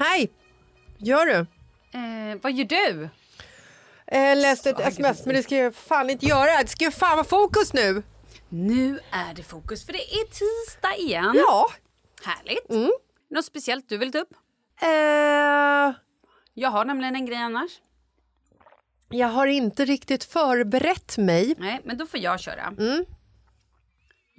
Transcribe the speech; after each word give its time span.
Hej! 0.00 0.30
Gör 0.98 1.26
du? 1.26 1.34
Eh, 1.98 2.38
vad 2.42 2.52
gör 2.52 2.64
du? 2.64 3.08
Jag 4.06 4.38
läste 4.38 4.70
ett 4.70 4.80
sms, 4.80 5.26
men 5.26 5.34
det 5.34 5.42
ska 5.42 5.56
jag 5.56 5.74
fan 5.74 6.10
inte 6.10 6.26
göra. 6.26 6.62
Det 6.62 6.68
ska 6.68 6.84
ju 6.84 6.90
fan 6.90 7.16
vara 7.16 7.26
fokus 7.26 7.72
nu! 7.72 8.02
Nu 8.48 9.00
är 9.10 9.34
det 9.34 9.42
fokus 9.42 9.86
för 9.86 9.92
det 9.92 9.98
är 10.14 10.24
tisdag 10.24 10.96
igen. 10.96 11.32
Ja. 11.36 11.68
Härligt. 12.24 12.70
Mm. 12.70 12.90
Något 13.30 13.44
speciellt 13.44 13.88
du 13.88 13.98
vill 13.98 14.12
ta 14.12 14.18
upp? 14.18 14.32
Eh, 14.82 14.88
Jag 16.54 16.70
har 16.70 16.84
nämligen 16.84 17.16
en 17.16 17.26
grej 17.26 17.38
annars. 17.38 17.70
jag 19.08 19.28
har 19.28 19.46
inte 19.46 19.84
riktigt 19.84 20.24
förberett 20.24 21.18
mig. 21.18 21.54
Nej, 21.58 21.80
men 21.84 21.98
då 21.98 22.06
får 22.06 22.20
jag 22.20 22.40
köra. 22.40 22.74
Mm. 22.78 23.04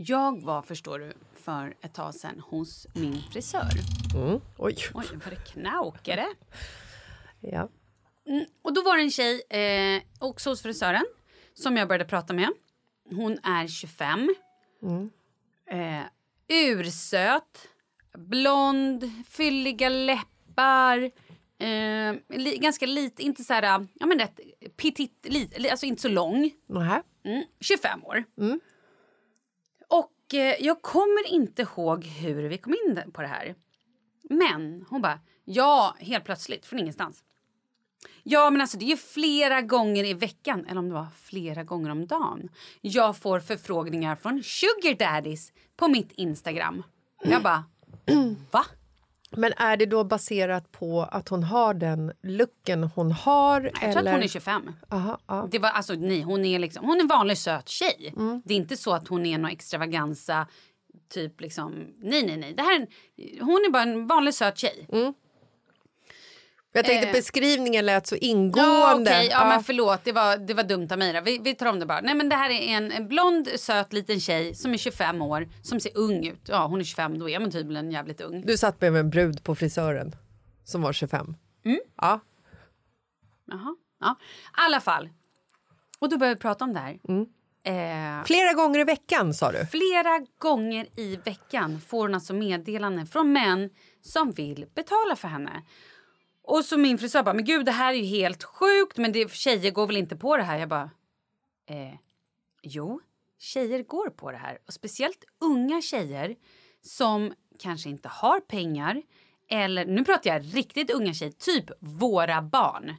Jag 0.05 0.41
var, 0.41 0.61
förstår 0.61 0.99
du, 0.99 1.13
för 1.35 1.73
ett 1.81 1.93
tag 1.93 2.15
sedan 2.15 2.39
hos 2.39 2.87
min 2.93 3.21
frisör. 3.31 3.69
Oj. 4.57 4.77
Oj, 4.93 5.05
vad 5.23 5.33
det 5.33 5.51
knaukade. 5.51 6.27
Ja. 7.39 7.69
Och 8.61 8.73
då 8.73 8.81
var 8.81 8.97
det 8.97 9.03
en 9.03 9.11
tjej 9.11 9.41
eh, 9.49 10.01
också 10.19 10.49
hos 10.49 10.61
frisören 10.61 11.05
som 11.53 11.77
jag 11.77 11.87
började 11.87 12.05
prata 12.05 12.33
med. 12.33 12.49
Hon 13.09 13.39
är 13.43 13.67
25. 13.67 14.35
Eh, 15.71 16.03
ursöt. 16.47 17.67
Blond, 18.17 19.11
fylliga 19.29 19.89
läppar. 19.89 20.97
Eh, 21.57 22.15
li, 22.29 22.57
ganska 22.61 22.85
lite, 22.85 23.23
inte 23.23 23.43
så 23.43 23.53
här, 23.53 23.87
ja 23.93 24.05
men 24.05 24.19
rätt 24.19 24.39
petit, 24.77 25.25
lite, 25.29 25.71
alltså 25.71 25.85
inte 25.85 26.01
så 26.01 26.07
lång. 26.09 26.51
Mm, 27.25 27.43
25 27.59 28.03
år. 28.05 28.23
Och 30.31 30.35
eh, 30.35 30.55
jag 30.59 30.81
kommer 30.81 31.27
inte 31.27 31.61
ihåg 31.61 32.05
hur 32.05 32.49
vi 32.49 32.57
kom 32.57 32.73
in 32.73 33.11
på 33.13 33.21
det 33.21 33.27
här. 33.27 33.55
Men 34.29 34.85
hon 34.89 35.01
bara, 35.01 35.19
ja, 35.45 35.95
helt 35.99 36.25
plötsligt, 36.25 36.65
från 36.65 36.79
ingenstans. 36.79 37.23
Ja, 38.23 38.49
men 38.49 38.61
alltså 38.61 38.77
det 38.77 38.85
är 38.85 38.89
ju 38.89 38.97
flera 38.97 39.61
gånger 39.61 40.03
i 40.03 40.13
veckan, 40.13 40.65
eller 40.65 40.79
om 40.79 40.89
det 40.89 40.95
var 40.95 41.07
flera 41.15 41.63
gånger 41.63 41.89
om 41.89 42.07
dagen. 42.07 42.49
Jag 42.81 43.17
får 43.17 43.39
förfrågningar 43.39 44.15
från 44.15 44.43
sugar 44.43 44.95
daddies 44.95 45.51
på 45.75 45.87
mitt 45.87 46.11
Instagram. 46.11 46.83
Jag 47.23 47.43
bara, 47.43 47.63
va? 48.51 48.65
Men 49.37 49.53
är 49.57 49.77
det 49.77 49.85
då 49.85 50.03
baserat 50.03 50.71
på 50.71 51.01
att 51.01 51.29
hon 51.29 51.43
har 51.43 51.73
den 51.73 52.11
looken 52.23 52.83
hon 52.83 53.11
har? 53.11 53.61
Jag 53.61 53.73
tror 53.73 53.89
eller? 53.89 54.11
att 54.11 54.15
hon 54.15 54.23
är 54.23 54.27
25. 54.27 54.71
Aha, 54.89 55.19
ja. 55.27 55.47
Det 55.51 55.59
var, 55.59 55.69
alltså, 55.69 55.93
nej, 55.93 56.21
hon, 56.21 56.45
är 56.45 56.59
liksom, 56.59 56.85
hon 56.85 56.97
är 56.97 57.01
en 57.01 57.07
vanlig 57.07 57.37
söt 57.37 57.69
tjej. 57.69 58.13
Mm. 58.17 58.41
Det 58.45 58.53
är 58.53 58.57
inte 58.57 58.77
så 58.77 58.93
att 58.93 59.07
hon 59.07 59.25
är 59.25 59.37
någon 59.37 59.51
extravaganza. 59.51 60.47
Typ 61.13 61.41
liksom, 61.41 61.73
nej, 61.97 62.25
nej, 62.25 62.37
nej. 62.37 62.53
Det 62.53 62.63
här 62.63 62.87
hon 63.39 63.65
är 63.67 63.71
bara 63.71 63.83
en 63.83 64.07
vanlig 64.07 64.33
söt 64.33 64.57
tjej. 64.57 64.87
Jag 66.73 66.85
tänkte 66.85 67.07
Eh. 67.07 67.13
beskrivningen 67.13 67.85
lät 67.85 68.07
så 68.07 68.15
Ja, 68.15 68.19
ingående. 68.21 69.11
okej. 69.11 69.27
ja, 69.31 69.45
men 69.47 69.63
förlåt, 69.63 70.03
det 70.03 70.11
var, 70.11 70.37
det 70.37 70.53
var 70.53 70.63
dumt 70.63 70.87
av 70.91 70.97
mig. 70.97 71.21
Vi, 71.21 71.37
vi 71.43 71.55
tar 71.55 71.65
om 71.65 71.79
det 71.79 71.85
bara. 71.85 72.01
Nej, 72.01 72.15
men 72.15 72.29
det 72.29 72.35
här 72.35 72.49
är 72.49 72.61
en, 72.77 72.91
en 72.91 73.07
blond, 73.07 73.47
söt 73.55 73.93
liten 73.93 74.19
tjej 74.19 74.55
som 74.55 74.73
är 74.73 74.77
25 74.77 75.21
år, 75.21 75.49
som 75.61 75.79
ser 75.79 75.91
ung 75.97 76.27
ut. 76.27 76.41
Ja, 76.49 76.65
hon 76.67 76.79
är 76.79 76.83
25, 76.83 77.19
då 77.19 77.29
är 77.29 77.39
man 77.39 77.51
tydligen 77.51 77.91
jävligt 77.91 78.21
ung. 78.21 78.41
Du 78.45 78.57
satt 78.57 78.81
med 78.81 78.95
en 78.95 79.09
brud 79.09 79.43
på 79.43 79.55
frisören 79.55 80.15
som 80.63 80.81
var 80.81 80.93
25. 80.93 81.35
Mm. 81.65 81.79
Ja. 82.01 82.19
Jaha. 83.51 83.75
Ja, 83.99 84.15
i 84.21 84.23
alla 84.51 84.79
fall. 84.81 85.09
Och 85.99 86.09
då 86.09 86.17
började 86.17 86.35
vi 86.35 86.41
prata 86.41 86.65
om 86.65 86.73
det 86.73 86.79
här. 86.79 86.99
Mm. 87.07 87.25
Eh, 87.63 88.23
Flera 88.25 88.53
gånger 88.53 88.79
i 88.79 88.83
veckan 88.83 89.33
sa 89.33 89.51
du. 89.51 89.65
Flera 89.65 90.25
gånger 90.39 90.87
i 90.99 91.15
veckan 91.15 91.81
får 91.87 92.01
hon 92.01 92.15
alltså 92.15 92.33
meddelanden 92.33 93.07
från 93.07 93.33
män 93.33 93.69
som 94.01 94.31
vill 94.31 94.65
betala 94.75 95.15
för 95.15 95.27
henne. 95.27 95.61
Och 96.43 96.65
så 96.65 96.77
min 96.77 96.97
frisör 96.97 97.23
bara, 97.23 97.33
men 97.33 97.45
gud 97.45 97.65
det 97.65 97.71
här 97.71 97.93
är 97.93 97.97
ju 97.97 98.03
helt 98.05 98.43
sjukt 98.43 98.97
men 98.97 99.11
det, 99.11 99.31
tjejer 99.31 99.71
går 99.71 99.87
väl 99.87 99.97
inte 99.97 100.15
på 100.15 100.37
det 100.37 100.43
här? 100.43 100.59
Jag 100.59 100.69
bara, 100.69 100.89
eh, 101.69 101.93
jo, 102.63 103.01
tjejer 103.39 103.83
går 103.83 104.09
på 104.09 104.31
det 104.31 104.37
här. 104.37 104.57
Och 104.67 104.73
speciellt 104.73 105.23
unga 105.41 105.81
tjejer 105.81 106.35
som 106.81 107.33
kanske 107.59 107.89
inte 107.89 108.07
har 108.09 108.39
pengar 108.39 109.01
eller, 109.49 109.85
nu 109.85 110.05
pratar 110.05 110.29
jag 110.29 110.55
riktigt 110.55 110.91
unga 110.91 111.13
tjejer, 111.13 111.31
typ 111.31 111.65
våra 111.79 112.41
barn. 112.41 112.95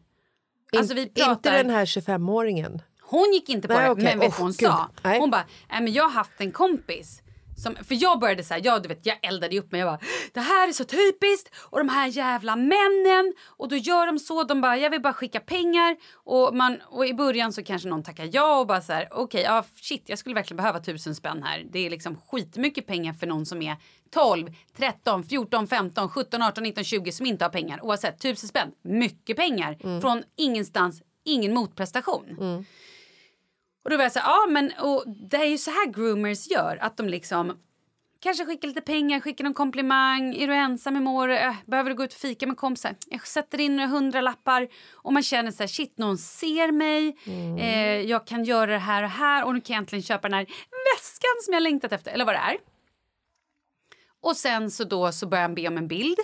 Alltså 0.77 0.95
vi 0.95 1.03
In- 1.03 1.15
pratar... 1.15 1.33
Inte 1.33 1.63
den 1.63 1.71
här 1.71 1.85
25-åringen. 1.85 2.81
Hon 3.03 3.33
gick 3.33 3.49
inte 3.49 3.69
på 3.69 3.75
Nej, 3.75 3.85
det, 3.85 3.91
okej. 3.91 4.05
men 4.05 4.19
vet 4.19 4.29
Oh, 4.33 4.39
hon 4.39 4.47
gud. 4.47 4.55
sa? 4.55 4.91
Nej. 5.05 5.19
Hon 5.21 5.31
bara, 5.31 5.45
nej 5.71 5.83
men 5.83 5.93
jag 5.93 6.03
har 6.03 6.11
haft 6.11 6.41
en 6.41 6.53
kompis 6.53 7.23
som, 7.57 7.77
för 7.77 8.03
jag 8.03 8.21
började 8.21 8.45
så 8.45 8.55
här, 8.55 8.61
jag, 8.65 8.83
du 8.83 8.89
vet, 8.89 9.07
jag 9.07 9.19
eldade 9.23 9.59
upp 9.59 9.73
mig. 9.73 9.81
Jag 9.81 9.89
bara, 9.89 9.99
det 10.33 10.41
här 10.41 10.69
är 10.69 10.73
så 10.73 10.85
typiskt. 10.85 11.55
Och 11.71 11.79
de 11.79 11.89
här 11.89 12.07
jävla 12.07 12.57
männen. 12.57 13.35
Och 13.47 13.69
då 13.69 13.77
gör 13.77 14.07
de 14.07 14.19
så. 14.19 14.45
De 14.45 14.61
bara, 14.61 14.77
jag 14.77 14.91
vill 14.91 15.01
bara 15.01 15.13
skicka 15.13 15.41
pengar. 15.41 15.97
Och, 16.15 16.57
man, 16.57 16.79
och 16.87 17.07
i 17.07 17.15
början 17.15 17.53
så 17.53 17.63
kanske 17.63 17.89
någon 17.89 18.03
tackar 18.03 18.29
ja 18.33 18.61
och 18.61 18.67
bara 18.67 18.81
så 18.81 18.93
här, 18.93 19.09
okej, 19.11 19.43
ja 19.43 19.65
shit, 19.75 20.03
jag 20.07 20.19
skulle 20.19 20.35
verkligen 20.35 20.57
behöva 20.57 20.81
tusen 20.81 21.15
spänn 21.15 21.43
här. 21.43 21.67
Det 21.73 21.87
är 21.87 21.91
liksom 21.91 22.17
skitmycket 22.31 22.87
pengar 22.87 23.13
för 23.13 23.27
någon 23.27 23.47
som 23.47 23.63
är 23.63 23.77
12, 24.11 24.49
13, 24.77 25.25
14, 25.25 25.67
15, 25.67 26.09
17, 26.09 26.43
18, 26.43 26.65
19, 26.65 26.85
20 26.85 27.13
som 27.13 27.27
inte 27.27 27.45
har 27.45 27.51
pengar. 27.51 27.85
Oavsett, 27.85 28.21
tusen 28.21 28.49
spänn, 28.49 28.73
mycket 28.83 29.37
pengar. 29.37 30.01
Från 30.01 30.23
ingenstans, 30.37 31.03
ingen 31.25 31.55
motprestation. 31.55 32.65
Och 33.85 33.91
då 33.91 33.97
var 33.97 34.03
jag 34.03 34.13
så 34.13 34.19
här, 34.19 34.29
ja 34.29 34.47
men 34.49 34.73
och 34.81 35.05
det 35.07 35.37
är 35.37 35.45
ju 35.45 35.59
så 35.59 35.71
här 35.71 35.87
groomers 35.87 36.51
gör. 36.51 36.79
Att 36.81 36.97
de 36.97 37.09
liksom 37.09 37.59
kanske 38.23 38.47
skickar 38.47 38.69
lite 38.69 38.81
pengar, 38.81 39.21
skickar 39.21 39.45
någon 39.45 39.55
komplimang. 39.55 40.35
Är 40.35 40.47
du 40.47 40.55
ensam 40.55 40.97
i 40.97 41.01
mår? 41.01 41.29
Äh, 41.29 41.55
behöver 41.67 41.91
du 41.91 41.97
gå 41.97 42.05
ut 42.05 42.13
och 42.13 42.19
fika 42.19 42.47
med 42.47 42.57
kompisar? 42.57 42.95
Jag 43.11 43.27
sätter 43.27 43.61
in 43.61 43.77
några 43.77 43.89
hundralappar. 43.89 44.69
Och 44.93 45.13
man 45.13 45.23
känner 45.23 45.51
så 45.51 45.63
här, 45.63 45.69
shit 45.69 45.99
någon 45.99 46.19
ser 46.19 46.73
mig. 46.73 47.17
Eh, 47.61 48.01
jag 48.01 48.27
kan 48.27 48.45
göra 48.45 48.71
det 48.71 48.79
här 48.79 49.03
och 49.03 49.11
här. 49.11 49.45
Och 49.45 49.55
nu 49.55 49.61
kan 49.61 49.75
jag 49.75 49.81
äntligen 49.81 50.03
köpa 50.03 50.29
den 50.29 50.39
här 50.39 50.47
väskan 50.97 51.43
som 51.45 51.55
jag 51.55 51.63
längtat 51.63 51.93
efter. 51.93 52.13
Eller 52.13 52.25
vad 52.25 52.35
det 52.35 52.39
är. 52.39 52.57
Och 54.23 54.37
sen 54.37 54.71
så 54.71 54.85
då 54.85 55.13
så 55.13 55.27
börjar 55.27 55.43
han 55.43 55.55
be 55.55 55.69
om 55.69 55.79
en 55.79 55.89
bild. 55.89 56.19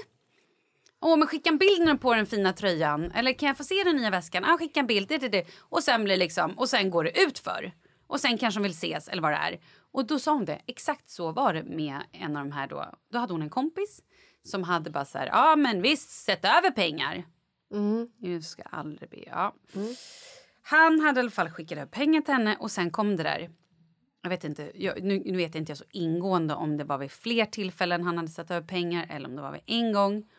Åh, 1.00 1.17
men 1.17 1.29
skicka 1.29 1.50
en 1.50 1.59
bild 1.59 1.85
när 1.85 1.95
på 1.95 2.15
den 2.15 2.27
fina 2.27 2.53
tröjan. 2.53 3.11
Eller 3.12 3.33
kan 3.33 3.47
jag 3.47 3.56
få 3.56 3.65
se 3.65 3.85
den 3.85 3.97
nya 3.97 4.11
väskan? 4.11 4.45
Ah, 4.45 4.59
skicka 4.59 4.81
en 4.81 4.87
bild. 4.87 5.09
Det, 5.09 5.19
det, 5.19 5.29
det. 5.29 5.47
Och 5.59 5.83
sen 5.83 6.05
blir 6.05 6.17
liksom, 6.17 6.59
och 6.59 6.69
sen 6.69 6.91
går 6.91 7.05
det 7.05 7.23
ut 7.23 7.39
för. 7.39 7.73
Och 8.06 8.21
sen 8.21 8.39
kanske 8.39 8.61
de 8.61 8.62
vill 8.62 8.73
ses 8.73 9.09
eller 9.09 9.23
vad 9.23 9.33
det 9.33 9.37
är. 9.37 9.61
Och 9.93 10.06
då 10.06 10.19
sa 10.19 10.33
hon 10.33 10.45
det. 10.45 10.61
Exakt 10.67 11.09
så 11.11 11.33
var 11.33 11.55
det 11.55 11.62
med 11.62 12.00
en 12.12 12.37
av 12.37 12.45
de 12.45 12.53
här 12.53 12.69
då. 12.69 12.87
Då 13.12 13.19
hade 13.19 13.33
hon 13.33 13.43
en 13.43 13.50
kompis 13.50 14.03
som 14.43 14.62
hade 14.62 14.91
bara 14.91 15.05
så 15.05 15.19
här, 15.19 15.27
ja 15.27 15.53
ah, 15.53 15.56
men 15.56 15.83
visst, 15.83 16.11
sätt 16.11 16.45
över 16.45 16.71
pengar. 16.71 17.25
Jag 18.19 18.45
ska 18.45 18.62
aldrig 18.62 19.11
be, 19.11 19.25
ja. 19.27 19.55
Han 20.62 21.00
hade 21.00 21.21
i 21.21 21.23
alla 21.23 21.31
fall 21.31 21.50
skickat 21.50 21.79
över 21.79 21.91
pengar 21.91 22.21
till 22.21 22.35
henne 22.35 22.56
och 22.61 22.71
sen 22.71 22.91
kom 22.91 23.17
det 23.17 23.23
där. 23.23 23.50
Jag 24.23 24.31
vet 24.31 24.45
inte, 24.45 24.73
jag, 24.75 25.03
nu, 25.03 25.23
nu 25.25 25.37
vet 25.37 25.55
inte 25.55 25.71
jag 25.71 25.79
så 25.79 25.85
ingående 25.91 26.55
om 26.55 26.77
det 26.77 26.85
var 26.85 26.99
vid 26.99 27.11
fler 27.11 27.45
tillfällen 27.45 28.03
han 28.03 28.17
hade 28.17 28.29
satt 28.29 28.50
över 28.50 28.67
pengar 28.67 29.06
eller 29.11 29.29
om 29.29 29.37
det 29.37 29.43
var 29.43 29.53
vid 29.53 29.62
en 29.67 29.93
gång. 29.93 30.31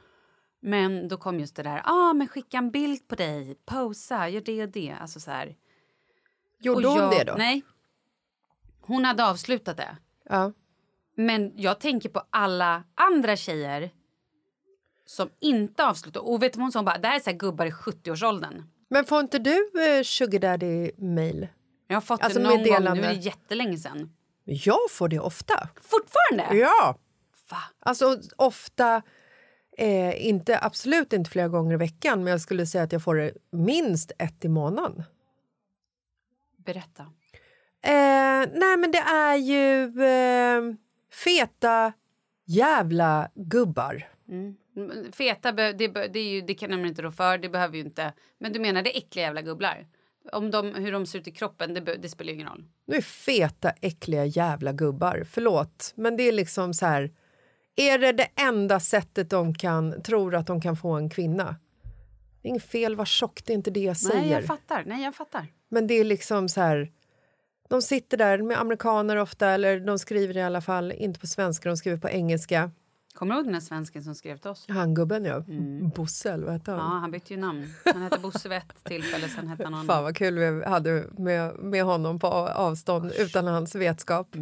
Men 0.61 1.07
då 1.07 1.17
kom 1.17 1.39
just 1.39 1.55
det 1.55 1.63
där, 1.63 1.81
ah, 1.85 2.13
men 2.13 2.27
skicka 2.27 2.57
en 2.57 2.71
bild 2.71 3.07
på 3.07 3.15
dig, 3.15 3.55
posa, 3.65 4.29
gör 4.29 4.41
det 4.41 4.63
och 4.63 4.69
det. 4.69 4.95
Alltså 5.01 5.19
så 5.19 5.31
här. 5.31 5.55
Gjorde 6.59 6.87
Och 6.87 6.93
hon 6.93 7.01
jag- 7.01 7.11
det 7.11 7.23
då? 7.23 7.35
Nej. 7.37 7.61
Hon 8.81 9.05
hade 9.05 9.25
avslutat 9.25 9.77
det. 9.77 9.97
Ja. 10.29 10.53
Men 11.15 11.51
jag 11.55 11.79
tänker 11.79 12.09
på 12.09 12.21
alla 12.29 12.83
andra 12.95 13.35
tjejer 13.35 13.91
som 15.05 15.29
inte 15.39 15.85
avslutar. 15.85 16.21
Och 16.21 16.43
vet 16.43 16.53
du 16.53 16.57
vad 16.57 16.63
hon 16.63 16.71
sa? 16.71 16.79
Hon 16.79 16.85
bara, 16.85 16.97
det 16.97 17.07
här 17.07 17.15
är 17.15 17.19
så 17.19 17.29
här 17.29 17.37
gubbar 17.37 17.65
i 17.65 17.71
70-årsåldern. 17.71 18.63
Men 18.89 19.05
får 19.05 19.19
inte 19.19 19.39
du 19.39 19.71
eh, 19.87 20.03
sugar 20.03 20.39
daddy-mail? 20.39 21.47
Jag 21.87 21.95
har 21.95 22.01
fått 22.01 22.21
Alltså 22.21 22.39
det 22.39 22.45
någon 22.45 22.57
gång, 22.63 22.83
nu 22.97 23.01
är 23.03 23.13
det 23.13 23.19
jättelänge 23.19 23.77
sedan. 23.77 24.13
Jag 24.43 24.91
får 24.91 25.07
det 25.09 25.19
ofta. 25.19 25.69
Fortfarande? 25.81 26.57
Ja. 26.57 26.97
Va? 27.49 27.57
Alltså 27.79 28.21
ofta, 28.35 29.01
eh, 29.79 30.27
inte, 30.27 30.59
absolut 30.61 31.13
inte 31.13 31.29
flera 31.29 31.47
gånger 31.47 31.73
i 31.73 31.77
veckan 31.77 32.23
men 32.23 32.31
jag 32.31 32.41
skulle 32.41 32.65
säga 32.65 32.83
att 32.83 32.91
jag 32.91 33.03
får 33.03 33.15
det 33.15 33.31
minst 33.51 34.11
ett 34.19 34.45
i 34.45 34.49
månaden. 34.49 35.03
Berätta. 36.57 37.03
Eh, 37.81 38.49
nej 38.53 38.77
men 38.77 38.91
det 38.91 38.97
är 38.97 39.35
ju 39.35 39.83
eh, 40.03 40.75
feta 41.23 41.93
jävla 42.45 43.29
gubbar. 43.35 44.07
Mm. 44.29 44.55
Feta, 45.11 45.51
det, 45.51 45.73
det, 45.73 46.19
är 46.19 46.29
ju, 46.29 46.41
det 46.41 46.53
kan 46.53 46.69
de 46.69 46.85
inte 46.85 47.01
rå 47.01 47.11
för, 47.11 47.37
det 47.37 47.49
behöver 47.49 47.75
ju 47.75 47.81
inte. 47.81 48.13
Men 48.37 48.53
du 48.53 48.59
menar 48.59 48.81
det 48.81 48.97
äckliga 48.97 49.25
jävla 49.25 49.41
gubblar? 49.41 49.87
Om 50.31 50.51
de, 50.51 50.75
hur 50.75 50.91
de 50.91 51.05
ser 51.05 51.19
ut 51.19 51.27
i 51.27 51.31
kroppen, 51.31 51.73
det, 51.73 51.79
det 51.79 52.09
spelar 52.09 52.29
ju 52.29 52.35
ingen 52.35 52.47
roll. 52.47 52.65
Nu 52.85 52.95
är 52.95 53.01
feta 53.01 53.69
äckliga 53.69 54.25
jävla 54.25 54.71
gubbar. 54.71 55.23
Förlåt, 55.29 55.93
men 55.95 56.17
det 56.17 56.23
är 56.23 56.31
liksom 56.31 56.73
så 56.73 56.85
här. 56.85 57.11
Är 57.75 57.99
det 57.99 58.11
det 58.11 58.27
enda 58.35 58.79
sättet 58.79 59.29
de 59.29 59.53
kan 59.53 60.01
tror 60.01 60.35
att 60.35 60.47
de 60.47 60.61
kan 60.61 60.75
få 60.77 60.89
en 60.91 61.09
kvinna? 61.09 61.55
Det 62.41 62.47
är 62.47 62.49
inget 62.49 62.63
fel, 62.63 62.95
var 62.95 63.05
tjock, 63.05 63.41
det 63.45 63.53
är 63.53 63.55
inte 63.55 63.71
det 63.71 63.79
jag 63.79 63.97
säger. 63.97 64.21
Nej, 64.21 64.29
jag 64.31 64.43
fattar. 64.45 64.83
Nej, 64.87 65.03
jag 65.03 65.15
fattar. 65.15 65.47
Men 65.69 65.87
det 65.87 65.93
är 65.93 66.03
liksom 66.03 66.49
så 66.49 66.61
här... 66.61 66.91
De 67.69 67.81
sitter 67.81 68.17
där 68.17 68.37
med 68.41 68.59
amerikaner 68.59 69.15
ofta, 69.17 69.49
eller 69.49 69.79
de 69.79 69.99
skriver 69.99 70.37
i 70.37 70.41
alla 70.41 70.61
fall 70.61 70.91
inte 70.91 71.19
på 71.19 71.27
svenska, 71.27 71.69
de 71.69 71.77
skriver 71.77 71.97
på 71.97 72.09
engelska. 72.09 72.71
Kommer 73.13 73.33
du 73.33 73.37
ihåg 73.39 73.47
den 73.47 73.53
här 73.53 73.61
svensken 73.61 74.03
som 74.03 74.15
skrev 74.15 74.37
till 74.37 74.49
oss? 74.49 74.65
Han 74.69 74.93
gubben 74.95 75.25
ja, 75.25 75.43
Bosse 75.95 76.31
eller 76.31 76.45
vad 76.45 76.53
hette 76.53 76.71
Ja, 76.71 76.77
han? 76.77 77.01
han 77.01 77.11
bytte 77.11 77.33
ju 77.33 77.39
namn. 77.39 77.73
Han 77.85 78.01
hette 78.01 78.19
Bosse 78.19 78.49
vid 78.49 78.57
ett 78.57 78.83
tillfälle, 78.83 79.29
sen 79.29 79.47
hette 79.47 79.63
han 79.63 79.71
någon 79.71 79.85
Fan 79.85 79.93
annan. 79.95 80.03
vad 80.03 80.15
kul 80.17 80.37
vi 80.39 80.65
hade 80.65 81.05
med, 81.17 81.55
med 81.55 81.83
honom 81.83 82.19
på 82.19 82.27
avstånd 82.27 83.11
utan 83.17 83.47
hans 83.47 83.75
vetskap. 83.75 84.35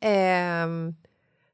Ehm, 0.00 0.94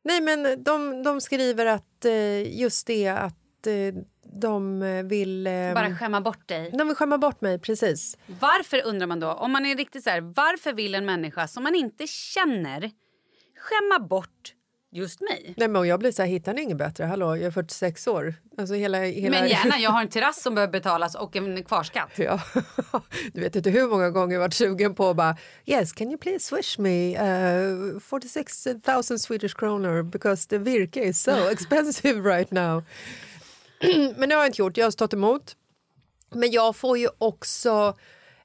nej 0.09 0.21
men 0.21 0.63
de, 0.65 1.03
de 1.03 1.21
skriver 1.21 1.67
att 1.67 2.05
eh, 2.05 2.61
just 2.61 2.87
det 2.87 3.09
att 3.09 3.67
eh, 3.67 4.03
de 4.41 4.81
vill... 5.09 5.47
Eh, 5.47 5.75
Bara 5.75 5.97
skämma 5.97 6.21
bort 6.21 6.49
dig. 6.49 6.71
de 6.79 6.87
vill 6.89 6.97
skämma 6.97 7.19
bort 7.19 7.41
mig, 7.41 7.59
precis. 7.59 8.19
Varför 8.41 8.87
undrar 8.87 9.07
man 9.07 9.21
då, 9.21 9.33
om 9.33 9.53
man 9.53 9.67
är 9.67 9.77
riktigt 9.77 10.05
så 10.05 10.11
här, 10.11 10.21
varför 10.21 10.73
vill 10.73 10.95
en 10.95 11.05
människa 11.07 11.49
som 11.49 11.63
man 11.63 11.75
inte 11.75 12.07
känner 12.07 12.91
skämma 13.59 14.07
bort 14.07 14.55
just 14.91 15.21
mig? 15.21 15.55
Nej, 15.57 15.69
men 15.69 15.89
jag 15.89 16.01
blir 16.01 16.13
så 16.13 16.23
här, 16.23 16.29
hittar 16.29 16.55
ni 16.55 16.63
inget 16.63 16.77
bättre? 16.77 17.05
Hallå, 17.05 17.37
jag 17.37 17.47
är 17.47 17.51
46 17.51 18.07
år. 18.07 18.35
Alltså 18.59 18.75
hela, 18.75 18.99
hela... 18.99 19.41
Men 19.41 19.49
gärna, 19.49 19.79
jag 19.79 19.91
har 19.91 20.01
en 20.01 20.09
terrass 20.09 20.43
som 20.43 20.55
behöver 20.55 20.73
betalas 20.73 21.15
och 21.15 21.37
en 21.37 21.65
kvarskatt. 21.65 22.11
Ja. 22.17 22.41
Du 23.33 23.41
vet 23.41 23.57
inte 23.57 23.71
hur 23.71 23.89
många 23.89 24.11
gånger 24.11 24.35
jag 24.35 24.41
varit 24.41 24.55
sugen 24.55 24.95
på 24.95 25.15
bara 25.15 25.37
Yes, 25.67 25.93
can 25.93 26.09
you 26.09 26.19
please 26.19 26.45
swish 26.45 26.79
me 26.79 27.17
uh, 27.17 28.01
46 28.01 28.67
000 29.11 29.19
Swedish 29.19 29.57
kronor 29.57 30.03
because 30.03 30.49
the 30.49 30.59
virke 30.59 31.05
is 31.05 31.23
so 31.23 31.51
expensive 31.51 32.21
right 32.21 32.51
now. 32.51 32.85
Men 34.17 34.29
det 34.29 34.35
har 34.35 34.43
jag 34.43 34.49
inte 34.49 34.63
gjort, 34.63 34.77
jag 34.77 34.87
har 34.87 34.91
stått 34.91 35.13
emot. 35.13 35.57
Men 36.31 36.51
jag 36.51 36.77
får 36.77 36.99
ju 36.99 37.09
också 37.19 37.97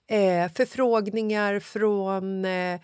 eh, 0.07 0.51
förfrågningar 0.55 1.59
från 1.59 2.45
eh, 2.45 2.79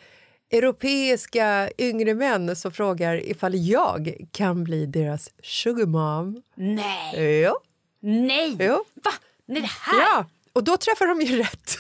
europeiska 0.52 1.70
yngre 1.78 2.14
män 2.14 2.56
som 2.56 2.72
frågar 2.72 3.16
ifall 3.30 3.56
jag 3.56 4.18
kan 4.32 4.64
bli 4.64 4.86
deras 4.86 5.30
sugar 5.44 5.86
mom. 5.86 6.42
Nej! 6.56 7.40
Ja. 7.40 7.60
Nej! 8.02 8.56
Jo. 8.60 8.84
Va? 9.04 9.12
Nej, 9.46 9.62
det 9.62 9.68
här? 9.68 10.00
Ja, 10.00 10.26
och 10.54 10.64
då 10.64 10.78
träffar 10.78 11.08
de 11.08 11.22
ju 11.22 11.38
rätt. 11.38 11.72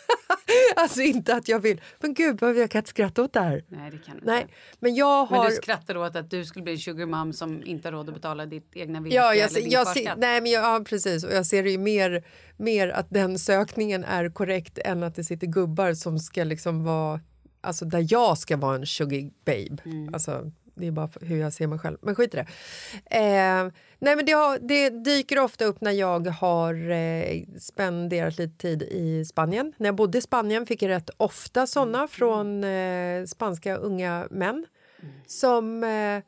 alltså 0.76 1.00
inte 1.00 1.34
att 1.34 1.48
jag 1.48 1.58
vill. 1.60 1.80
Men 2.00 2.14
gud, 2.14 2.40
vad 2.40 2.56
jag 2.56 2.70
kan 2.70 2.78
inte 2.78 2.90
skratta 2.90 3.22
åt 3.22 3.32
det 3.32 3.40
här. 3.40 3.64
Nej, 3.68 3.90
det 3.90 3.98
kan 3.98 4.20
Nej, 4.22 4.40
inte. 4.42 4.54
men 4.80 4.94
jag 4.94 5.24
har... 5.24 5.42
Men 5.42 5.50
du 5.50 5.56
skrattar 5.56 5.96
åt 5.96 6.16
att 6.16 6.30
du 6.30 6.44
skulle 6.44 6.62
bli 6.62 6.72
en 6.72 6.78
sugar 6.78 7.06
mom 7.06 7.32
som 7.32 7.62
inte 7.64 7.88
har 7.88 7.92
råd 7.92 8.08
att 8.08 8.14
betala 8.14 8.46
ditt 8.46 8.70
egna 8.76 9.00
virke 9.00 9.16
Ja, 9.16 9.22
jag, 9.34 9.36
eller 9.36 9.48
ser- 9.48 9.60
din 9.60 9.70
jag 9.70 9.88
ser, 9.88 10.14
nej, 10.16 10.40
men 10.40 10.50
jag, 10.52 10.64
ja, 10.64 10.84
precis. 10.84 11.24
Och 11.24 11.32
jag 11.32 11.46
ser 11.46 11.64
ju 11.64 11.78
mer, 11.78 12.24
mer 12.56 12.88
att 12.88 13.06
den 13.10 13.38
sökningen 13.38 14.04
är 14.04 14.28
korrekt 14.28 14.78
än 14.78 15.02
att 15.02 15.14
det 15.14 15.24
sitter 15.24 15.46
gubbar 15.46 15.94
som 15.94 16.18
ska 16.18 16.44
liksom 16.44 16.84
vara... 16.84 17.20
Alltså 17.66 17.84
där 17.84 18.06
jag 18.08 18.38
ska 18.38 18.56
vara 18.56 18.74
en 18.76 18.86
sugar 18.86 19.30
babe. 19.44 19.82
Mm. 19.84 20.14
Alltså, 20.14 20.50
det 20.74 20.86
är 20.86 20.90
bara 20.90 21.08
hur 21.20 21.36
jag 21.36 21.52
ser 21.52 21.66
mig 21.66 21.78
själv. 21.78 21.98
Men 22.02 22.14
skit 22.14 22.34
i 22.34 22.36
det. 22.36 22.46
Eh, 23.16 23.72
nej, 23.98 24.16
men 24.16 24.26
det, 24.26 24.32
har, 24.32 24.58
det 24.58 24.90
dyker 24.90 25.38
ofta 25.38 25.64
upp 25.64 25.80
när 25.80 25.92
jag 25.92 26.26
har 26.26 26.90
eh, 26.90 27.42
spenderat 27.58 28.38
lite 28.38 28.56
tid 28.58 28.82
i 28.82 29.24
Spanien. 29.24 29.72
När 29.76 29.88
jag 29.88 29.96
bodde 29.96 30.18
i 30.18 30.20
Spanien 30.20 30.66
fick 30.66 30.82
jag 30.82 30.88
rätt 30.88 31.10
ofta 31.16 31.66
såna 31.66 32.08
från 32.08 32.64
eh, 32.64 33.24
spanska 33.24 33.76
unga 33.76 34.26
män 34.30 34.66
som 35.26 35.84
eh, 35.84 36.22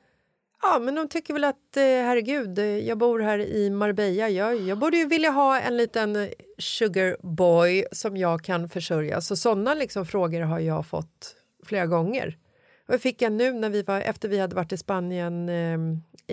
Ja, 0.63 0.79
men 0.79 0.95
de 0.95 1.09
tycker 1.09 1.35
väl 1.35 1.45
att 1.45 1.77
eh, 1.77 1.83
herregud, 1.83 2.59
jag 2.59 2.99
bor 2.99 3.21
här 3.21 3.39
i 3.39 3.71
Marbella. 3.71 4.29
Jag, 4.29 4.61
jag 4.61 4.79
borde 4.79 4.97
ju 4.97 5.07
vilja 5.07 5.31
ha 5.31 5.61
en 5.61 5.77
liten 5.77 6.15
sugarboy 6.15 6.35
sugar 6.59 7.17
boy 7.23 7.85
som 7.93 8.17
jag 8.17 8.45
kan 8.45 8.69
försörja. 8.69 9.21
Så 9.21 9.37
såna 9.37 9.75
liksom 9.75 10.07
frågor 10.07 10.41
har 10.41 10.59
jag 10.59 10.87
fått 10.87 11.37
flera 11.65 11.87
gånger. 11.87 12.39
Och 12.87 12.95
jag 12.95 13.01
fick 13.01 13.23
jag 13.23 13.33
nu 13.33 13.53
när 13.53 13.71
vi 13.71 13.83
var, 13.83 14.01
efter 14.01 14.29
vi 14.29 14.39
hade 14.39 14.57
varit 14.57 14.73
i 14.73 14.77
Spanien 14.77 15.49
eh, 15.49 15.79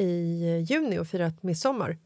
i 0.03 0.65
juni 0.69 0.99
och 0.99 1.07
firat 1.07 1.43
midsommar. 1.43 1.97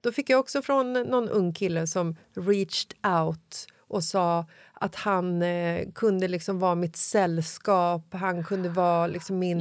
Då 0.00 0.12
fick 0.12 0.30
jag 0.30 0.40
också 0.40 0.62
från 0.62 0.92
någon 0.92 1.28
ung 1.28 1.54
kille 1.54 1.86
som 1.86 2.16
reached 2.36 2.92
out 3.20 3.66
och 3.90 4.04
sa 4.04 4.46
att 4.72 4.94
han 4.94 5.42
eh, 5.42 5.88
kunde 5.94 6.28
liksom 6.28 6.58
vara 6.58 6.74
mitt 6.74 6.96
sällskap, 6.96 8.02
han 8.10 8.44
kunde 8.44 8.68
vara 8.68 9.06
liksom 9.06 9.38
min 9.38 9.58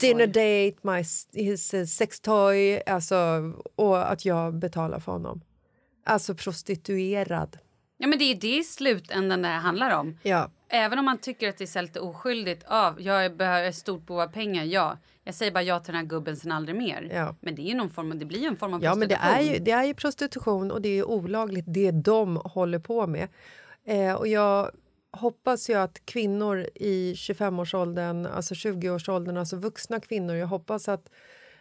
dinner 0.00 0.26
date, 0.26 0.78
my, 0.82 1.04
his 1.44 1.74
eh, 1.74 1.84
sex 1.84 2.20
toy, 2.20 2.82
alltså, 2.86 3.16
och 3.76 4.12
att 4.12 4.24
jag 4.24 4.54
betalar 4.54 4.98
för 5.00 5.12
honom. 5.12 5.40
Alltså 6.04 6.34
prostituerad. 6.34 7.58
Ja, 7.98 8.06
men 8.06 8.18
det 8.18 8.24
är 8.24 8.34
det 8.34 8.58
i 8.58 8.64
slutändan 8.64 9.42
det 9.42 9.48
handlar 9.48 9.98
om. 9.98 10.18
Ja. 10.22 10.50
Även 10.68 10.98
om 10.98 11.04
man 11.04 11.18
tycker 11.18 11.48
att 11.48 11.58
det 11.58 11.76
är 11.76 11.82
lite 11.82 12.00
oskyldigt. 12.00 12.64
Ja, 12.68 12.94
jag 12.98 13.36
behöver 13.36 13.72
stort 13.72 14.06
behov 14.06 14.20
av 14.20 14.28
pengar. 14.28 14.64
Ja, 14.64 14.98
jag 15.24 15.34
säger 15.34 15.52
bara 15.52 15.62
ja 15.62 15.80
till 15.80 15.92
den 15.92 16.00
här 16.00 16.08
gubben 16.08 16.36
sen 16.36 16.52
aldrig 16.52 16.76
mer. 16.76 17.10
Ja. 17.14 17.36
Men 17.40 17.54
det 17.54 17.62
är 17.62 17.66
ju 17.66 17.74
någon 17.74 17.90
form 17.90 18.12
av, 18.12 18.18
det 18.18 18.24
blir 18.24 18.46
en 18.46 18.56
form 18.56 18.74
av 18.74 18.84
Ja, 18.84 18.94
men 18.94 19.08
det 19.08 19.14
är, 19.14 19.18
prostitution. 19.18 19.54
ju, 19.54 19.58
det 19.58 19.70
är 19.70 19.84
ju 19.84 19.94
prostitution 19.94 20.70
och 20.70 20.82
det 20.82 20.88
är 20.88 21.04
olagligt 21.04 21.64
det 21.68 21.90
de 21.90 22.36
håller 22.36 22.78
på 22.78 23.06
med. 23.06 23.28
Eh, 23.84 24.14
och 24.14 24.28
jag 24.28 24.70
hoppas 25.10 25.70
ju 25.70 25.74
att 25.74 26.06
kvinnor 26.06 26.66
i 26.74 27.14
25-årsåldern, 27.14 28.26
alltså 28.26 28.54
20-årsåldern, 28.54 29.36
alltså 29.36 29.56
vuxna 29.56 30.00
kvinnor, 30.00 30.36
jag 30.36 30.46
hoppas 30.46 30.88
att, 30.88 31.10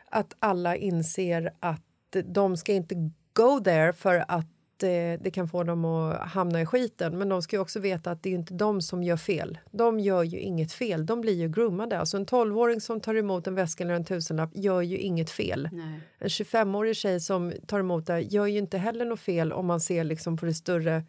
att 0.06 0.36
alla 0.40 0.76
inser 0.76 1.54
att 1.60 1.82
de 2.26 2.58
ska 2.58 2.74
inte 2.74 2.96
go 3.34 3.60
there 3.64 3.94
för 3.94 4.26
att 4.28 4.84
eh, 4.84 5.22
det 5.22 5.32
kan 5.34 5.48
få 5.48 5.64
dem 5.64 5.86
att 5.86 6.30
hamna 6.30 6.62
i 6.62 6.66
skiten. 6.66 7.18
Men 7.18 7.30
de 7.30 7.42
ska 7.42 7.56
ju 7.56 7.62
också 7.62 7.80
veta 7.80 8.12
att 8.12 8.24
det 8.24 8.30
är 8.30 8.34
inte 8.34 8.54
de 8.54 8.82
som 8.82 9.04
gör 9.04 9.18
fel. 9.18 9.58
De 9.72 10.00
gör 10.00 10.24
ju 10.24 10.40
inget 10.40 10.72
fel, 10.72 11.06
de 11.06 11.22
blir 11.22 11.34
ju 11.34 11.50
groomade. 11.50 12.00
Alltså 12.00 12.18
en 12.18 12.26
12-åring 12.26 12.82
som 12.82 13.00
tar 13.00 13.16
emot 13.16 13.48
en 13.48 13.56
väska 13.56 13.84
eller 13.84 13.94
en 13.94 14.06
tusenlapp 14.06 14.50
gör 14.54 14.82
ju 14.82 14.98
inget 14.98 15.30
fel. 15.30 15.70
Nej. 15.72 16.00
En 16.18 16.28
25-årig 16.28 16.96
tjej 16.96 17.20
som 17.20 17.54
tar 17.68 17.80
emot 17.80 18.06
det 18.06 18.22
gör 18.22 18.46
ju 18.46 18.58
inte 18.58 18.78
heller 18.78 19.06
något 19.06 19.20
fel 19.20 19.54
om 19.54 19.66
man 19.66 19.80
ser 19.80 20.04
liksom 20.04 20.38
på 20.38 20.46
det 20.46 20.54
större 20.54 21.04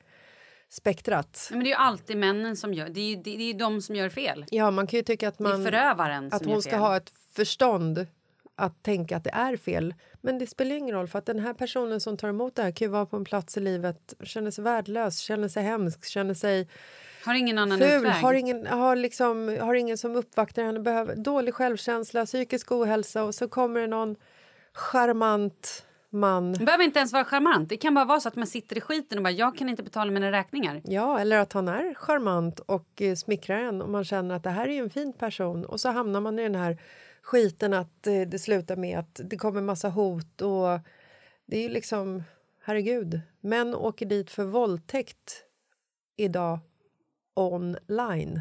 spektrat. 0.70 1.48
Nej, 1.50 1.56
men 1.56 1.64
det 1.64 1.68
är 1.68 1.76
ju 1.76 1.82
alltid 1.84 2.16
männen 2.16 2.56
som 2.56 2.74
gör 2.74 2.88
det. 2.88 3.00
är 3.00 3.08
ju 3.08 3.16
det, 3.16 3.36
det 3.36 3.50
är 3.50 3.54
de 3.54 3.82
som 3.82 3.94
gör 3.94 4.08
fel. 4.08 4.44
Ja, 4.50 4.70
man 4.70 4.86
kan 4.86 4.96
ju 4.96 5.02
tycka 5.02 5.28
att, 5.28 5.38
man, 5.38 5.62
det 5.64 5.70
är 5.78 6.34
att 6.34 6.44
hon 6.46 6.62
ska 6.62 6.76
ha 6.76 6.96
ett 6.96 7.12
förstånd 7.32 8.06
att 8.56 8.82
tänka 8.82 9.16
att 9.16 9.24
det 9.24 9.30
är 9.30 9.56
fel. 9.56 9.94
Men 10.20 10.38
det 10.38 10.46
spelar 10.46 10.76
ingen 10.76 10.94
roll 10.94 11.08
för 11.08 11.18
att 11.18 11.26
den 11.26 11.38
här 11.38 11.54
personen 11.54 12.00
som 12.00 12.16
tar 12.16 12.28
emot 12.28 12.56
det 12.56 12.62
här 12.62 12.72
kan 12.72 12.86
ju 12.86 12.90
vara 12.92 13.06
på 13.06 13.16
en 13.16 13.24
plats 13.24 13.56
i 13.56 13.60
livet, 13.60 14.14
känner 14.22 14.50
sig 14.50 14.64
värdelös, 14.64 15.18
känner 15.18 15.48
sig 15.48 15.62
hemsk, 15.62 16.04
känner 16.04 16.34
sig 16.34 16.68
Har 17.24 17.34
ingen 17.34 17.58
annan 17.58 17.78
ful, 17.78 17.88
utväg. 17.88 18.12
har 18.12 18.34
ingen, 18.34 18.66
har, 18.66 18.96
liksom, 18.96 19.56
har 19.60 19.74
ingen 19.74 19.98
som 19.98 20.16
uppvaktar 20.16 20.62
henne, 20.62 20.80
behöver 20.80 21.16
dålig 21.16 21.54
självkänsla, 21.54 22.26
psykisk 22.26 22.72
ohälsa 22.72 23.24
och 23.24 23.34
så 23.34 23.48
kommer 23.48 23.80
det 23.80 23.86
någon 23.86 24.16
charmant 24.72 25.86
man 26.10 26.52
Det 26.52 26.64
behöver 26.64 26.84
inte 26.84 26.98
ens 26.98 27.12
vara 27.12 27.24
charmant. 27.24 27.68
Det 27.68 27.76
kan 27.76 27.94
bara 27.94 28.04
vara 28.04 28.20
så 28.20 28.28
att 28.28 28.36
man 28.36 28.46
sitter 28.46 28.78
i 28.78 28.80
skiten 28.80 29.18
och 29.18 29.24
bara 29.24 29.30
jag 29.30 29.56
kan 29.56 29.68
inte 29.68 29.82
betala 29.82 30.10
mina 30.10 30.32
räkningar. 30.32 30.82
Ja, 30.84 31.18
eller 31.18 31.38
att 31.38 31.52
han 31.52 31.68
är 31.68 31.94
charmant 31.94 32.60
och 32.60 33.02
eh, 33.02 33.14
smickrar 33.14 33.58
en 33.58 33.82
och 33.82 33.90
man 33.90 34.04
känner 34.04 34.34
att 34.34 34.42
det 34.42 34.50
här 34.50 34.68
är 34.68 34.82
en 34.82 34.90
fin 34.90 35.12
person 35.12 35.64
och 35.64 35.80
så 35.80 35.88
hamnar 35.88 36.20
man 36.20 36.38
i 36.38 36.42
den 36.42 36.54
här 36.54 36.78
skiten 37.22 37.74
att 37.74 38.06
eh, 38.06 38.20
det 38.20 38.38
slutar 38.38 38.76
med 38.76 38.98
att 38.98 39.20
det 39.24 39.36
kommer 39.36 39.60
massa 39.60 39.88
hot 39.88 40.40
och 40.42 40.80
det 41.46 41.56
är 41.56 41.62
ju 41.62 41.68
liksom, 41.68 42.22
herregud, 42.64 43.20
män 43.40 43.74
åker 43.74 44.06
dit 44.06 44.30
för 44.30 44.44
våldtäkt 44.44 45.44
idag 46.16 46.58
online. 47.34 48.40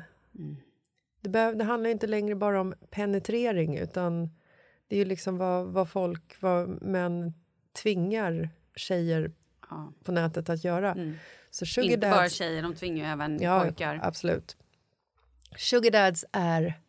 Det, 1.22 1.30
behöv, 1.30 1.58
det 1.58 1.64
handlar 1.64 1.90
inte 1.90 2.08
längre 2.08 2.36
bara 2.36 2.62
om 2.62 2.74
penetrering 2.90 3.78
utan 3.78 4.30
det 4.88 4.96
är 4.96 5.00
ju 5.00 5.06
liksom 5.06 5.38
vad, 5.38 5.66
vad 5.68 5.90
folk, 5.90 6.42
vad 6.42 6.82
män 6.82 7.34
tvingar 7.74 8.50
tjejer 8.76 9.32
Ja. 9.70 9.94
på 10.04 10.12
nätet 10.12 10.50
att 10.50 10.64
göra. 10.64 10.98
Så 11.52 11.66
sugar 11.66 11.86
Inte 11.94 11.98
dads, 12.08 12.18
bara 12.18 12.30
tjejer, 12.30 12.62
de 12.64 12.76
tvingar 12.76 13.06
ju 13.06 13.12
även 13.12 13.42
ja, 13.42 13.60
pojkar. 13.64 14.00
absolut. 14.04 14.58
Sugar 15.58 15.92
dads 15.92 16.26
är 16.32 16.80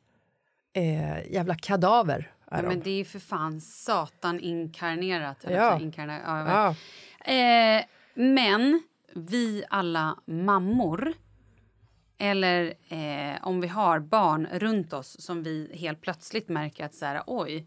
eh, 0.73 1.33
jävla 1.33 1.55
kadaver. 1.55 2.33
Är 2.47 2.57
Ja, 2.57 2.63
de. 2.63 2.69
men 2.69 2.81
det 2.81 2.91
är 2.91 2.97
ju 2.97 3.05
för 3.05 3.19
fan 3.19 3.61
satan 3.61 4.41
inkarnerat. 4.41 5.45
Ja. 5.49 5.81
Inkarnerat, 5.81 6.23
ja, 6.27 6.75
ja. 7.27 7.33
Eh, 7.33 7.85
men 8.15 8.83
vi 9.15 9.65
alla 9.71 10.19
mammor 10.25 11.13
eller 12.19 12.75
eh, 12.89 13.37
om 13.47 13.61
vi 13.61 13.69
har 13.69 13.99
barn 14.01 14.49
runt 14.53 14.93
oss 14.93 15.21
som 15.21 15.43
vi 15.43 15.71
helt 15.77 16.01
plötsligt 16.01 16.49
märker 16.49 16.85
att 16.85 16.95
så 16.95 17.05
här, 17.07 17.23
oj, 17.27 17.67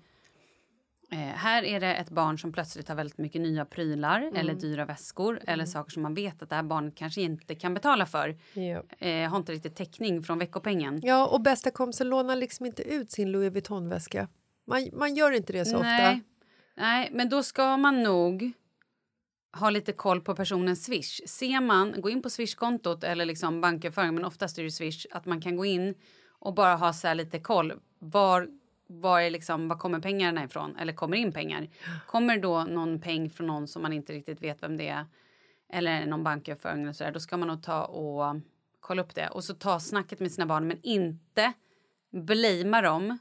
eh, 1.14 1.18
här 1.18 1.64
är 1.64 1.80
det 1.80 1.96
ett 1.96 2.10
barn 2.10 2.38
som 2.40 2.52
plötsligt 2.52 2.88
har 2.88 2.96
väldigt 2.96 3.18
mycket 3.18 3.42
nya 3.42 3.66
prylar 3.66 4.22
Mm. 4.22 4.36
eller 4.36 4.54
dyra 4.54 4.86
väskor 4.86 5.40
eller 5.48 5.66
saker 5.66 5.92
som 5.92 6.04
man 6.04 6.14
vet 6.14 6.42
att 6.44 6.50
det 6.50 6.56
här 6.56 6.64
barnet 6.64 6.96
kanske 6.96 7.22
inte 7.22 7.56
kan 7.56 7.74
betala 7.74 8.06
för. 8.06 8.38
Ja. 8.54 8.84
Eh, 9.08 9.30
har 9.30 9.38
inte 9.38 9.52
riktigt 9.52 9.76
täckning 9.76 10.24
från 10.24 10.40
veckopengen. 10.40 11.00
ja, 11.04 11.28
och 11.28 11.42
bästa 11.42 11.72
kompisen 11.72 12.10
lånar 12.10 12.36
liksom 12.36 12.66
inte 12.66 12.84
ut 12.84 13.12
sin 13.12 13.32
Louis 13.32 13.54
Vuitton-väska. 13.54 14.28
Man, 14.68 14.90
man 14.94 15.16
gör 15.16 15.32
inte 15.32 15.54
det 15.54 15.66
så 15.66 15.80
Nej. 15.80 16.08
ofta. 16.16 16.20
Nej, 16.78 17.10
men 17.14 17.30
då 17.30 17.44
ska 17.44 17.78
man 17.78 18.04
nog 18.04 18.52
ha 19.60 19.70
lite 19.70 19.92
koll 19.92 20.22
på 20.22 20.36
personens 20.36 20.84
Swish. 20.86 21.22
Ser 21.28 21.62
man, 21.62 22.02
gå 22.02 22.10
in 22.10 22.22
på 22.22 22.30
Swish-kontot 22.30 23.04
eller 23.04 23.26
liksom 23.26 23.62
banköverföring, 23.62 24.16
men 24.16 24.26
oftast 24.26 24.58
är 24.58 24.64
det 24.64 24.72
Swish, 24.72 25.06
att 25.12 25.26
man 25.26 25.42
kan 25.42 25.56
gå 25.56 25.66
in 25.66 25.96
och 26.40 26.54
bara 26.54 26.76
ha 26.76 26.94
så 26.94 27.08
här 27.08 27.16
lite 27.16 27.40
koll. 27.40 27.74
Var, 28.00 28.48
var, 28.88 29.22
är 29.22 29.30
liksom, 29.30 29.68
var 29.68 29.78
kommer 29.78 30.00
pengarna 30.00 30.44
ifrån? 30.44 30.76
Eller 30.76 30.94
kommer 30.94 31.18
in 31.18 31.32
pengar? 31.32 31.70
Kommer 32.08 32.38
då 32.38 32.64
någon 32.64 33.02
peng 33.02 33.30
från 33.30 33.48
någon 33.48 33.68
som 33.68 33.82
man 33.82 33.94
inte 33.94 34.14
riktigt 34.14 34.42
vet 34.42 34.64
vem 34.64 34.78
det 34.78 34.88
är 34.88 35.06
eller 35.74 36.06
någon 36.06 36.24
banköverföring 36.24 36.84
eller 36.84 36.94
så 36.94 37.04
där, 37.04 37.12
då 37.12 37.20
ska 37.20 37.38
man 37.38 37.48
nog 37.48 37.64
ta 37.64 37.86
och 37.86 38.36
kolla 38.80 39.02
upp 39.02 39.16
det. 39.16 39.28
Och 39.28 39.44
så 39.44 39.54
ta 39.54 39.80
snacket 39.80 40.20
med 40.20 40.32
sina 40.32 40.46
barn, 40.46 40.68
men 40.68 40.80
inte 40.84 41.54
blamea 42.12 42.82
dem 42.82 43.18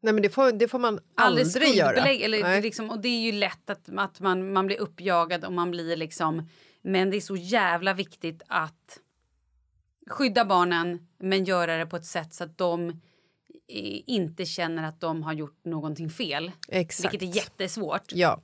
Nej, 0.00 0.12
men 0.12 0.22
det 0.22 0.28
får, 0.28 0.52
det 0.52 0.68
får 0.68 0.78
man 0.78 1.00
aldrig, 1.14 1.46
aldrig 1.46 1.74
göra. 1.74 2.08
Eller 2.08 2.62
liksom, 2.62 2.90
och 2.90 3.00
det 3.00 3.08
är 3.08 3.20
ju 3.20 3.32
lätt 3.32 3.70
att, 3.70 3.88
att 3.96 4.20
man, 4.20 4.52
man 4.52 4.66
blir 4.66 4.80
uppjagad 4.80 5.44
och 5.44 5.52
man 5.52 5.70
blir 5.70 5.96
liksom... 5.96 6.48
Men 6.82 7.10
det 7.10 7.16
är 7.16 7.20
så 7.20 7.36
jävla 7.36 7.94
viktigt 7.94 8.42
att 8.46 9.00
skydda 10.10 10.44
barnen 10.44 11.08
men 11.18 11.44
göra 11.44 11.76
det 11.76 11.86
på 11.86 11.96
ett 11.96 12.04
sätt 12.04 12.34
så 12.34 12.44
att 12.44 12.58
de 12.58 13.00
inte 13.68 14.44
känner 14.44 14.88
att 14.88 15.00
de 15.00 15.22
har 15.22 15.32
gjort 15.32 15.64
någonting 15.64 16.10
fel. 16.10 16.52
Exakt. 16.68 17.14
Vilket 17.14 17.28
är 17.28 17.36
jättesvårt. 17.36 18.12
Ja. 18.12 18.42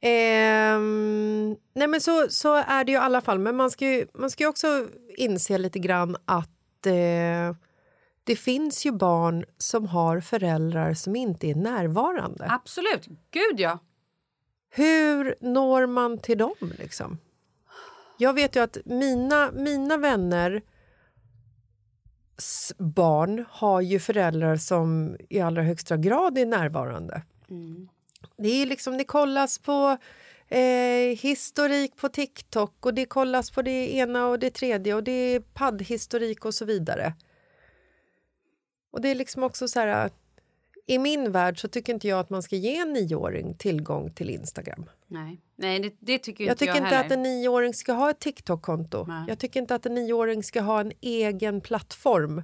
Ehm, 0.00 1.56
nej 1.74 1.88
men 1.88 2.00
så, 2.00 2.26
så 2.28 2.54
är 2.54 2.84
det 2.84 2.92
ju 2.92 2.98
i 2.98 3.00
alla 3.00 3.20
fall. 3.20 3.38
Men 3.38 3.56
man 3.56 3.70
ska 3.70 3.86
ju, 3.86 4.06
man 4.14 4.30
ska 4.30 4.44
ju 4.44 4.48
också 4.48 4.88
inse 5.16 5.58
lite 5.58 5.78
grann 5.78 6.16
att 6.24 6.86
eh, 6.86 7.56
det 8.24 8.36
finns 8.36 8.86
ju 8.86 8.92
barn 8.92 9.44
som 9.58 9.86
har 9.86 10.20
föräldrar 10.20 10.94
som 10.94 11.16
inte 11.16 11.46
är 11.50 11.54
närvarande. 11.54 12.46
Absolut. 12.50 13.06
Gud, 13.30 13.60
ja. 13.60 13.78
Hur 14.70 15.34
når 15.40 15.86
man 15.86 16.18
till 16.18 16.38
dem? 16.38 16.72
Liksom? 16.78 17.18
Jag 18.18 18.32
vet 18.32 18.56
ju 18.56 18.60
att 18.60 18.78
mina, 18.84 19.50
mina 19.52 19.96
vänner 19.96 20.62
barn 22.78 23.44
har 23.50 23.80
ju 23.80 23.98
föräldrar 23.98 24.56
som 24.56 25.16
i 25.28 25.40
allra 25.40 25.62
högsta 25.62 25.96
grad 25.96 26.38
är 26.38 26.46
närvarande. 26.46 27.22
Det, 28.36 28.48
är 28.48 28.66
liksom, 28.66 28.98
det 28.98 29.04
kollas 29.04 29.58
på 29.58 29.96
eh, 30.48 31.18
historik 31.18 31.96
på 31.96 32.08
TikTok 32.08 32.86
och 32.86 32.94
det 32.94 33.04
kollas 33.04 33.50
på 33.50 33.62
det 33.62 33.94
ena 33.94 34.26
och 34.26 34.38
det 34.38 34.50
tredje 34.50 34.94
och 34.94 35.04
det 35.04 35.12
är 35.12 35.40
paddhistorik 35.40 36.44
och 36.44 36.54
så 36.54 36.64
vidare. 36.64 37.14
Och 38.90 39.00
det 39.00 39.08
är 39.08 39.14
liksom 39.14 39.42
också 39.42 39.68
så 39.68 39.80
här... 39.80 40.10
I 40.88 40.98
min 40.98 41.32
värld 41.32 41.60
så 41.60 41.68
tycker 41.68 41.94
inte 41.94 42.08
jag 42.08 42.20
att 42.20 42.30
man 42.30 42.42
ska 42.42 42.56
ge 42.56 42.76
en 42.76 42.92
nioåring 42.92 43.54
tillgång 43.54 44.14
till 44.14 44.30
Instagram. 44.30 44.90
Nej, 45.06 45.40
Nej 45.56 45.80
det, 45.80 45.94
det 46.00 46.18
tycker 46.18 46.44
Jag 46.44 46.52
inte 46.52 46.58
tycker 46.58 46.74
jag 46.74 46.76
inte 46.84 46.94
heller. 46.96 47.06
att 47.06 47.12
en 47.12 47.22
nioåring 47.22 47.74
ska 47.74 47.92
ha 47.92 48.10
ett 48.10 48.20
TikTok-konto. 48.20 49.06
Jag 49.28 49.38
tycker 49.38 49.60
inte 49.60 49.74
att 49.74 49.86
en 49.86 49.94
nioåring 49.94 50.42
ska 50.42 50.60
ha 50.60 50.80
en 50.80 50.92
egen 51.00 51.60
plattform. 51.60 52.42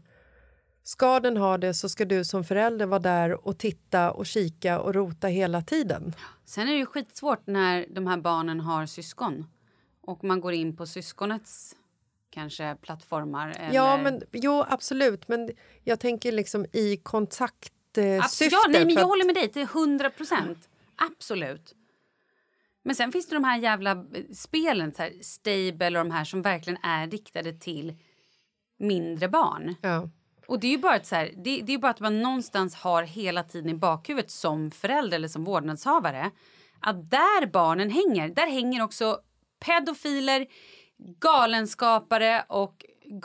Ska 0.84 1.20
den 1.20 1.36
ha 1.36 1.58
det 1.58 1.74
så 1.74 1.88
ska 1.88 2.04
du 2.04 2.24
som 2.24 2.44
förälder 2.44 2.86
vara 2.86 2.98
där 3.00 3.46
och 3.48 3.58
titta 3.58 4.10
och 4.10 4.26
kika 4.26 4.80
och 4.80 4.94
rota 4.94 5.26
hela 5.26 5.62
tiden. 5.62 6.14
Sen 6.44 6.68
är 6.68 6.72
det 6.72 6.78
ju 6.78 6.86
skitsvårt 6.86 7.46
när 7.46 7.86
de 7.90 8.06
här 8.06 8.16
barnen 8.16 8.60
har 8.60 8.86
syskon 8.86 9.46
och 10.00 10.24
man 10.24 10.40
går 10.40 10.52
in 10.52 10.76
på 10.76 10.86
syskonets 10.86 11.76
kanske 12.30 12.76
plattformar. 12.80 13.48
Eller... 13.58 13.74
Ja, 13.74 13.96
men, 14.02 14.22
jo, 14.32 14.64
absolut. 14.68 15.28
Men 15.28 15.50
jag 15.84 16.00
tänker 16.00 16.32
liksom 16.32 16.66
i 16.72 16.96
kontaktsyfte. 16.96 18.18
Abs- 18.18 18.48
ja, 18.50 18.58
nej, 18.68 18.84
men 18.84 18.94
jag 18.94 19.00
att- 19.02 19.08
håller 19.08 19.24
med 19.24 19.34
dig 19.34 19.48
till 19.48 19.62
100 19.62 20.10
procent. 20.10 20.68
Absolut. 20.96 21.74
Men 22.84 22.94
sen 22.96 23.12
finns 23.12 23.28
det 23.28 23.36
de 23.36 23.44
här 23.44 23.58
jävla 23.58 23.90
eh, 23.90 24.24
spelen, 24.34 24.94
så 24.94 25.02
här, 25.02 25.12
Stable 25.22 25.86
och 25.98 26.04
de 26.04 26.10
här 26.10 26.24
som 26.24 26.42
verkligen 26.42 26.78
är 26.82 27.06
riktade 27.06 27.52
till 27.52 27.96
mindre 28.78 29.28
barn. 29.28 29.74
Ja. 29.80 30.08
Och 30.46 30.60
det 30.60 30.66
är 30.66 30.70
ju 30.70 30.78
bara, 30.78 30.96
ett 30.96 31.06
så 31.06 31.14
här, 31.14 31.32
det, 31.44 31.60
det 31.60 31.74
är 31.74 31.78
bara 31.78 31.90
att 31.90 32.00
man 32.00 32.22
någonstans 32.22 32.74
har 32.74 33.02
hela 33.02 33.42
tiden 33.42 33.70
i 33.70 33.74
bakhuvudet 33.74 34.30
som 34.30 34.70
förälder 34.70 35.16
eller 35.16 35.28
som 35.28 35.44
vårdnadshavare 35.44 36.30
att 36.82 37.10
där 37.10 37.46
barnen 37.46 37.90
hänger, 37.90 38.28
där 38.28 38.46
hänger 38.46 38.82
också 38.82 39.18
pedofiler, 39.64 40.46
galenskapare 41.20 42.44
och 42.48 42.84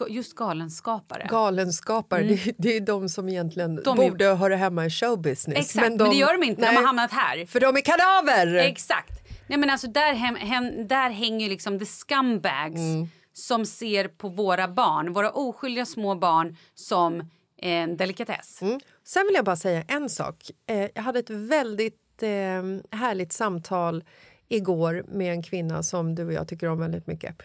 just 0.09 0.35
galenskapare. 0.35 1.27
Galenskapare, 1.29 2.23
det, 2.23 2.55
det 2.57 2.77
är 2.77 2.81
de 2.81 3.09
som 3.09 3.29
egentligen 3.29 3.71
Mm. 3.71 3.83
De 3.83 3.99
är- 3.99 4.09
borde 4.09 4.25
höra 4.25 4.55
hemma 4.55 4.85
i 4.85 4.89
showbusiness. 4.89 5.59
Exakt, 5.59 5.89
men, 5.89 5.97
det 5.97 6.15
gör 6.15 6.33
de 6.33 6.43
inte. 6.43 6.61
De 6.61 6.65
nej, 6.65 6.75
har 6.75 6.83
hamnat 6.83 7.11
här. 7.11 7.45
För 7.45 7.59
de 7.59 7.77
är 7.77 7.81
kadaver! 7.81 8.55
Exakt. 8.55 9.16
Nej, 9.47 9.59
men 9.59 9.69
alltså, 9.69 9.87
där, 9.87 10.13
hem, 10.13 10.35
hem, 10.35 10.87
där 10.87 11.09
hänger 11.09 11.45
ju 11.45 11.49
liksom 11.49 11.79
the 11.79 11.85
scumbags 11.85 12.75
Mm. 12.79 13.07
som 13.33 13.65
ser 13.65 14.07
på 14.07 14.29
våra 14.29 14.67
barn, 14.67 15.13
våra 15.13 15.31
oskyldiga 15.31 15.85
små 15.85 16.15
barn 16.15 16.57
som 16.73 17.29
en 17.57 17.97
delikatess. 17.97 18.61
Mm. 18.61 18.79
Sen 19.03 19.25
vill 19.25 19.35
jag 19.35 19.45
bara 19.45 19.55
säga 19.55 19.83
en 19.87 20.09
sak. 20.09 20.35
Eh, 20.67 20.89
jag 20.95 21.01
hade 21.01 21.19
ett 21.19 21.29
väldigt 21.29 22.23
eh, 22.23 22.97
härligt 22.99 23.33
samtal 23.33 24.03
igår 24.49 25.05
med 25.07 25.31
en 25.31 25.43
kvinna 25.43 25.83
som 25.83 26.15
du 26.15 26.25
och 26.25 26.33
jag 26.33 26.47
tycker 26.47 26.67
om 26.69 26.79
väldigt 26.79 27.07
mycket. 27.07 27.35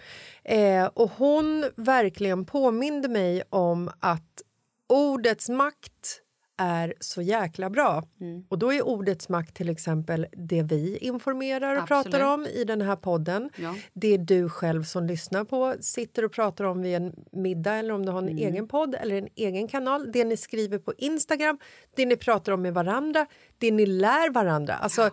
Eh, 0.44 0.84
och 0.84 1.10
hon 1.16 1.70
verkligen 1.76 2.44
påminde 2.44 3.08
mig 3.08 3.42
om 3.50 3.90
att 4.00 4.42
ordets 4.88 5.48
makt 5.48 6.20
är 6.58 6.94
så 7.00 7.22
jäkla 7.22 7.70
bra. 7.70 8.04
Mm. 8.20 8.44
Och 8.48 8.58
då 8.58 8.72
är 8.72 8.82
ordets 8.82 9.28
makt 9.28 9.54
till 9.56 9.68
exempel 9.68 10.26
det 10.32 10.62
vi 10.62 10.96
informerar 10.98 11.76
och 11.76 11.82
Absolut. 11.82 12.04
pratar 12.04 12.34
om 12.34 12.46
i 12.46 12.64
den 12.64 12.80
här 12.80 12.96
podden. 12.96 13.50
Ja. 13.56 13.74
Det 13.92 14.16
du 14.16 14.48
själv 14.48 14.82
som 14.84 15.06
lyssnar 15.06 15.44
på 15.44 15.74
sitter 15.80 16.24
och 16.24 16.32
pratar 16.32 16.64
om 16.64 16.82
vid 16.82 16.94
en 16.96 17.14
middag 17.32 17.74
eller 17.74 17.94
om 17.94 18.06
du 18.06 18.12
har 18.12 18.18
en 18.22 18.28
Mm. 18.28 18.38
egen 18.38 18.68
podd 18.68 18.94
eller 18.94 19.16
en 19.18 19.28
egen 19.34 19.68
kanal. 19.68 20.12
Det 20.12 20.24
ni 20.24 20.36
skriver 20.36 20.78
på 20.78 20.92
Instagram, 20.98 21.58
det 21.96 22.06
ni 22.06 22.16
pratar 22.16 22.52
om 22.52 22.62
med 22.62 22.74
varandra, 22.74 23.26
det 23.58 23.70
ni 23.70 23.86
lär 23.86 24.30
varandra. 24.30 24.74
Alltså, 24.74 25.10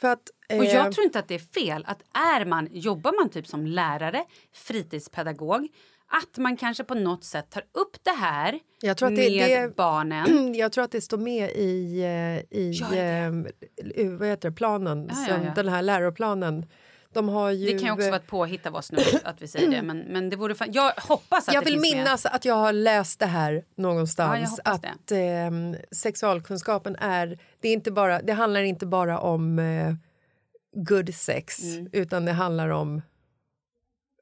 för 0.00 0.08
att, 0.08 0.30
Och 0.50 0.64
eh, 0.64 0.74
jag 0.74 0.92
tror 0.92 1.04
inte 1.04 1.18
att 1.18 1.28
det 1.28 1.34
är 1.34 1.62
fel 1.62 1.84
att 1.88 2.02
är 2.38 2.44
man, 2.44 2.68
jobbar 2.70 3.12
man 3.20 3.30
typ 3.30 3.46
som 3.46 3.66
lärare, 3.66 4.24
fritidspedagog, 4.52 5.68
att 6.10 6.38
man 6.38 6.56
kanske 6.56 6.84
på 6.84 6.94
något 6.94 7.24
sätt 7.24 7.50
tar 7.50 7.62
upp 7.72 7.96
det 8.04 8.10
här 8.10 8.58
Jag 8.80 8.96
tror 8.96 9.06
att 9.06 9.12
med 9.14 9.32
det- 9.32 9.60
det- 9.62 9.76
barnen. 9.76 10.54
Jag 10.58 10.72
tror 10.72 10.84
att 10.84 10.90
det 10.92 11.00
står 11.00 11.18
med 11.18 11.50
i, 11.50 12.00
eh, 12.02 12.58
i 12.58 12.80
eh, 13.94 14.10
vad 14.18 14.28
heter 14.28 14.50
det, 14.50 14.56
planen, 14.56 15.10
Ja, 15.12 15.20
ja, 15.28 15.34
som 15.34 15.44
ja. 15.44 15.52
den 15.54 15.68
här 15.68 15.82
läroplanen. 15.82 16.66
De 17.12 17.28
har 17.28 17.50
ju, 17.50 17.66
Det 17.66 17.78
kan 17.78 17.86
ju 17.86 17.92
också 17.92 18.06
vara 18.06 18.16
ett 18.16 18.26
påhitt 18.26 18.66
av 18.66 18.74
oss 18.74 18.92
nu 18.92 18.98
att 19.24 19.42
vi 19.42 19.48
säger 19.48 19.70
det. 19.70 19.82
Men, 19.82 19.98
men 19.98 20.30
det 20.30 20.36
vore 20.36 20.54
fan, 20.54 20.72
jag 20.72 20.92
hoppas 20.96 21.48
att 21.48 21.54
jag 21.54 21.62
vill 21.64 21.72
finns 21.72 21.82
med. 21.92 21.98
minnas 21.98 22.26
att 22.26 22.44
jag 22.44 22.54
har 22.54 22.72
läst 22.72 23.18
det 23.20 23.26
här 23.26 23.52
Ja, 23.52 23.62
någonstans. 23.82 24.50
hoppas 24.50 24.60
att 24.84 25.12
eh, 25.12 25.50
sexualkunskapen 25.92 26.96
är... 26.96 27.38
Det, 27.60 27.68
är 27.68 27.72
inte 27.72 27.90
bara, 27.90 28.22
det 28.22 28.32
handlar 28.32 28.60
inte 28.62 28.86
bara 28.86 29.18
om 29.20 29.58
eh, 29.58 29.94
good 30.72 31.14
sex, 31.14 31.62
Mm. 31.64 31.88
utan 31.92 32.24
det 32.24 32.32
handlar 32.32 32.68
om 32.68 33.02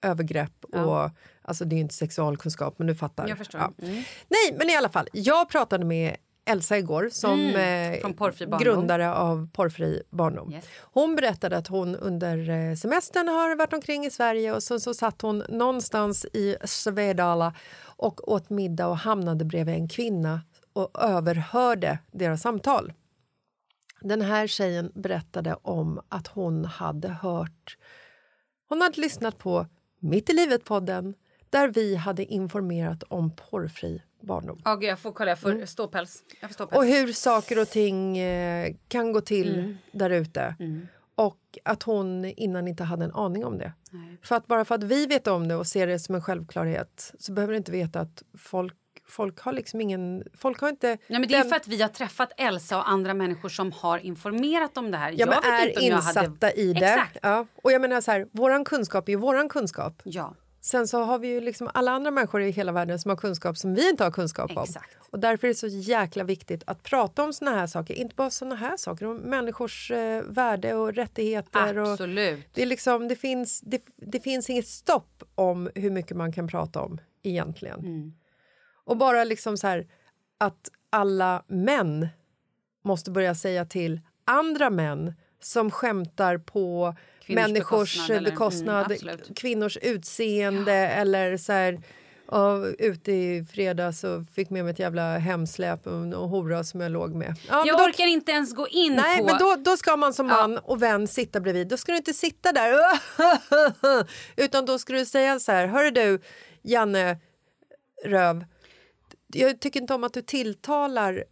övergrepp. 0.02 0.64
och 0.64 1.10
Alltså 1.46 1.64
det 1.64 1.76
är 1.76 1.80
inte 1.80 1.94
sexualkunskap, 1.94 2.78
men 2.78 2.86
du 2.86 2.94
fattar. 2.94 3.28
Jag 3.28 3.38
förstår. 3.38 3.60
Ja. 3.60 3.72
Mm. 3.86 3.94
Nej, 4.28 4.58
men 4.58 4.70
i 4.70 4.76
alla 4.76 4.88
fall. 4.88 5.08
Jag 5.12 5.48
pratade 5.48 5.84
med 5.84 6.16
Elsa 6.48 6.78
igår 6.78 7.08
som 7.12 7.40
Mm, 7.40 7.92
eh, 8.02 8.58
grundare 8.58 9.14
av 9.14 9.48
Porrfri 9.52 10.02
barndom. 10.10 10.52
Yes. 10.52 10.64
Hon 10.80 11.16
berättade 11.16 11.56
att 11.56 11.66
hon 11.68 11.96
under 11.96 12.50
eh, 12.50 12.74
semestern 12.74 13.28
har 13.28 13.56
varit 13.56 13.72
omkring 13.72 14.04
i 14.06 14.10
Sverige 14.10 14.52
och 14.52 14.62
så, 14.62 14.80
så 14.80 14.94
satt 14.94 15.22
hon 15.22 15.44
någonstans 15.48 16.24
i 16.24 16.56
Svedala 16.64 17.54
och 17.78 18.32
åt 18.32 18.50
middag 18.50 18.86
och 18.86 18.98
hamnade 18.98 19.44
bredvid 19.44 19.74
en 19.74 19.88
kvinna 19.88 20.40
och 20.72 21.02
överhörde 21.02 21.98
deras 22.12 22.42
samtal. 22.42 22.92
Den 24.00 24.22
här 24.22 24.46
tjejen 24.46 24.92
berättade 24.94 25.56
om 25.62 26.00
att 26.08 26.26
hon 26.26 26.64
hade 26.64 27.08
hört... 27.08 27.76
Hon 28.68 28.80
hade 28.80 29.00
lyssnat 29.00 29.38
på 29.38 29.66
Mitt 30.00 30.30
i 30.30 30.32
livet-podden 30.32 31.14
där 31.60 31.68
vi 31.68 31.96
hade 31.96 32.24
informerat 32.24 33.02
om 33.08 33.30
porrfri 33.36 34.02
barndom. 34.20 34.62
Gud, 34.64 34.82
jag 34.90 34.98
får 34.98 35.12
kolla, 35.12 35.30
jag 35.30 35.38
får 35.38 35.66
ståpäls. 35.66 36.22
Jag 36.40 36.50
får 36.50 36.54
ståpäls. 36.54 36.78
Och 36.78 36.84
hur 36.86 37.12
saker 37.12 37.58
och 37.60 37.68
ting 37.68 38.18
eh, 38.18 38.74
kan 38.88 39.12
gå 39.12 39.20
till 39.20 39.54
Mm. 39.58 39.76
där 39.92 40.10
ute. 40.10 40.54
Och 41.14 41.38
att 41.64 41.82
hon 41.82 42.24
innan 42.24 42.68
inte 42.68 42.84
hade 42.84 43.04
en 43.04 43.12
aning 43.14 43.44
om 43.44 43.58
det. 43.58 43.72
Nej. 43.90 44.18
För 44.22 44.36
att 44.36 44.46
bara 44.46 44.64
för 44.64 44.74
att 44.74 44.82
vi 44.82 45.06
vet 45.06 45.26
om 45.26 45.48
det 45.48 45.54
och 45.54 45.66
ser 45.66 45.86
det 45.86 45.98
som 45.98 46.14
en 46.14 46.22
självklarhet 46.22 47.14
så 47.18 47.32
behöver 47.32 47.52
det 47.52 47.56
inte 47.56 47.72
veta 47.72 48.00
att 48.00 48.22
folk, 48.38 48.74
folk 49.08 49.40
har 49.40 49.52
liksom 49.52 49.80
ingen... 49.80 50.24
Folk 50.34 50.60
har 50.60 50.68
inte... 50.68 50.86
Nej, 50.88 50.98
men 51.08 51.22
det 51.28 51.34
är 51.34 51.38
den- 51.38 51.48
för 51.48 51.56
att 51.56 51.68
vi 51.68 51.82
har 51.82 51.88
träffat 51.88 52.32
Elsa 52.36 52.76
och 52.78 52.88
andra 52.88 53.14
människor 53.14 53.48
som 53.48 53.72
har 53.72 53.98
informerat 53.98 54.76
om 54.76 54.90
det 54.90 54.96
här. 54.98 55.10
Ja, 55.10 55.16
jag 55.18 55.28
men 55.28 55.52
är 55.52 55.82
insatta 55.82 56.20
hade... 56.46 56.52
i 56.60 56.72
det. 56.72 56.86
Exakt. 56.86 57.18
Ja. 57.22 57.46
Och 57.62 57.72
jag 57.72 57.80
menar 57.80 58.00
så 58.00 58.10
här, 58.10 58.26
våran 58.32 58.64
kunskap 58.64 59.08
är 59.08 59.12
ju 59.12 59.18
våran 59.18 59.48
kunskap. 59.48 60.00
Ja. 60.04 60.34
Sen 60.66 60.88
så 60.88 61.02
har 61.02 61.18
vi 61.18 61.28
ju 61.28 61.40
liksom 61.40 61.70
alla 61.74 61.90
andra 61.90 62.10
människor 62.10 62.42
i 62.42 62.50
hela 62.50 62.72
världen 62.72 62.98
som 62.98 63.08
har 63.08 63.16
kunskap 63.16 63.56
som 63.56 63.74
vi 63.74 63.90
inte 63.90 64.04
har 64.04 64.10
kunskap 64.10 64.56
om. 64.56 64.62
Exakt. 64.62 64.96
Och 65.10 65.20
därför 65.20 65.46
är 65.46 65.48
det 65.48 65.54
så 65.54 65.66
jäkla 65.66 66.24
viktigt 66.24 66.62
att 66.66 66.82
prata 66.82 67.24
om 67.24 67.32
såna 67.32 67.50
här 67.50 67.66
saker. 67.66 67.94
Inte 67.94 68.14
bara 68.14 68.30
såna 68.30 68.54
här 68.54 68.76
saker, 68.76 69.06
om 69.06 69.16
människors 69.16 69.90
eh, 69.90 70.22
värde 70.22 70.74
och 70.74 70.94
rättigheter. 70.94 71.78
Och 71.78 71.92
Absolut. 71.92 72.46
det, 72.54 72.62
är 72.62 72.66
liksom, 72.66 73.08
det, 73.08 73.16
finns, 73.16 73.60
det, 73.60 73.82
det 73.96 74.20
finns 74.20 74.50
inget 74.50 74.66
stopp 74.66 75.22
om 75.34 75.70
hur 75.74 75.90
mycket 75.90 76.16
man 76.16 76.32
kan 76.32 76.48
prata 76.48 76.80
om 76.80 76.98
egentligen. 77.22 77.80
Mm. 77.80 78.12
Och 78.84 78.96
bara 78.96 79.24
liksom 79.24 79.56
så 79.56 79.66
här 79.66 79.86
att 80.38 80.70
alla 80.90 81.44
män 81.46 82.08
måste 82.84 83.10
börja 83.10 83.34
säga 83.34 83.64
till 83.64 84.00
andra 84.24 84.70
män 84.70 85.14
som 85.40 85.70
skämtar 85.70 86.38
på 86.38 86.94
Kvinnors 87.20 87.42
människors 87.46 87.94
bekostnad, 88.08 88.24
bekostnad, 88.24 88.92
eller? 88.92 89.12
Mm, 89.12 89.34
kvinnors 89.36 89.76
utseende 89.76 90.72
eller 90.74 91.36
så 91.36 91.52
här 91.52 91.80
Ja, 92.30 92.66
ute 92.78 93.12
i 93.12 93.44
fredags 93.52 94.00
så 94.00 94.24
fick 94.34 94.50
med 94.50 94.64
mig 94.64 94.72
ett 94.72 94.78
jävla 94.78 95.18
hemsläp 95.18 95.86
och 95.86 96.28
hora 96.28 96.64
som 96.64 96.80
jag 96.80 96.92
låg 96.92 97.14
med. 97.14 97.34
Ja, 97.48 97.64
Jag 97.66 97.78
då- 97.78 97.84
orkar 97.84 98.06
inte 98.06 98.32
ens 98.32 98.54
gå 98.54 98.68
in 98.68 98.92
Nej, 98.94 99.18
på... 99.18 99.24
men 99.26 99.38
då, 99.38 99.56
då 99.64 99.76
ska 99.76 99.96
man 99.96 100.14
som 100.14 100.28
Ja. 100.28 100.34
man 100.34 100.58
och 100.58 100.82
vän 100.82 101.08
sitta 101.08 101.40
bredvid. 101.40 101.68
Då 101.68 101.76
ska 101.76 101.92
du 101.92 101.98
inte 101.98 102.12
sitta 102.12 102.52
där 102.52 102.72
utan 104.36 104.66
då 104.66 104.78
ska 104.78 104.92
du 104.92 105.06
säga 105.06 105.38
så 105.40 105.52
här, 105.52 105.66
hörru 105.66 105.90
du, 105.90 106.20
Janne 106.62 107.18
Röv, 108.04 108.44
jag 109.26 109.60
tycker 109.60 109.80
inte 109.80 109.94
om 109.94 110.04
att 110.04 110.12
du 110.14 110.22
tilltalar 110.22 111.24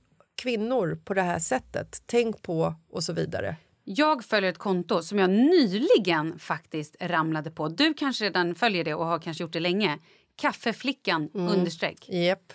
kvinnor 0.42 1.00
på 1.04 1.14
det 1.14 1.22
här 1.22 1.38
sättet. 1.38 2.02
Tänk 2.06 2.42
på 2.42 2.74
och 2.90 3.02
så 3.04 3.12
vidare. 3.12 3.56
Jag 3.84 4.24
följer 4.24 4.50
ett 4.50 4.58
konto 4.58 5.02
som 5.02 5.18
jag 5.18 5.30
nyligen 5.30 6.38
faktiskt 6.38 6.96
ramlade 7.00 7.50
på. 7.50 7.68
Du 7.68 7.94
kanske 7.94 8.24
redan 8.24 8.54
följer 8.54 8.84
det 8.84 8.94
och 8.94 9.06
har 9.06 9.18
kanske 9.18 9.42
gjort 9.44 9.52
det 9.52 9.60
länge. 9.60 9.98
Kaffeflickan 10.36 11.30
understreck. 11.34 12.08
Japp. 12.08 12.52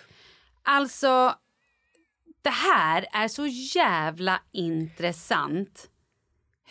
Alltså, 0.62 1.34
det 2.42 2.50
här 2.50 3.06
är 3.12 3.28
så 3.28 3.46
jävla 3.46 4.40
intressant. 4.52 5.86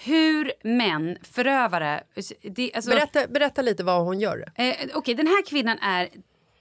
Hur 0.04 0.52
män, 0.64 1.18
förövare... 1.24 2.04
Det, 2.42 2.72
alltså, 2.74 2.90
Berätta, 2.92 3.28
berätta 3.28 3.62
lite 3.62 3.84
vad 3.84 4.04
hon 4.06 4.20
gör. 4.20 4.52
Eh, 4.56 4.76
Okej, 4.94 5.16
den 5.16 5.28
här 5.28 5.46
kvinnan 5.46 5.78
är 5.80 6.10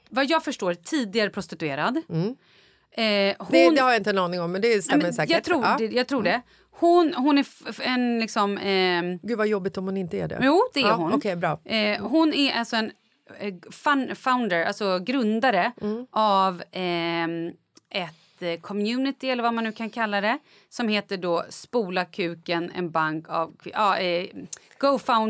vad 0.09 0.31
jag 0.31 0.45
förstår 0.45 0.75
tidigare 0.75 1.31
prostituerad. 1.31 1.97
Eh, 1.97 3.37
hon, 3.39 3.47
Det, 3.51 3.71
det 3.71 3.81
har 3.81 3.91
jag 3.91 3.97
inte 3.97 4.11
en 4.11 4.19
aning 4.19 4.41
om, 4.41 4.53
men 4.53 4.61
det 4.61 4.83
stämmer 4.83 4.99
Nej, 4.99 5.07
men 5.07 5.15
säkert. 5.15 5.35
Jag 5.35 5.45
tror, 5.45 5.65
Ja. 5.65 5.77
det, 5.79 5.87
jag 5.87 6.09
tror 6.09 6.23
det. 6.23 6.43
Hon, 6.81 7.15
hon 7.15 7.39
är 7.39 7.47
en 7.83 8.19
liksom... 8.21 8.59
ehm, 8.59 9.19
Gud 9.23 9.39
vad 9.39 9.47
jobbigt 9.49 9.79
om 9.79 9.85
hon 9.85 9.97
inte 9.97 10.19
är 10.19 10.29
det. 10.29 10.39
Jo, 10.43 10.63
det 10.75 10.81
är 10.81 10.85
ja, 10.87 10.95
hon. 10.95 11.13
Okej, 11.13 11.37
bra. 11.37 11.59
Eh, 11.65 12.01
hon 12.07 12.35
är 12.35 12.53
alltså 12.53 12.77
en 12.77 12.93
eh, 13.39 13.55
fun, 13.71 14.17
founder, 14.17 14.65
alltså 14.65 14.99
grundare 14.99 15.73
Mm. 15.81 16.07
av 16.11 16.63
ehm, 16.73 17.49
ett 17.91 18.15
eh, 18.43 18.61
community, 18.61 19.29
eller 19.31 19.43
vad 19.43 19.55
man 19.55 19.65
nu 19.65 19.73
kan 19.73 19.91
kalla 19.91 20.21
det 20.21 20.39
som 20.69 20.89
heter 20.89 21.17
då 21.17 21.45
Spola 21.51 22.05
kuken, 22.05 22.71
en 22.75 22.91
bank 22.91 23.29
av... 23.29 23.55
Ja, 23.65 23.99
eh, 23.99 24.27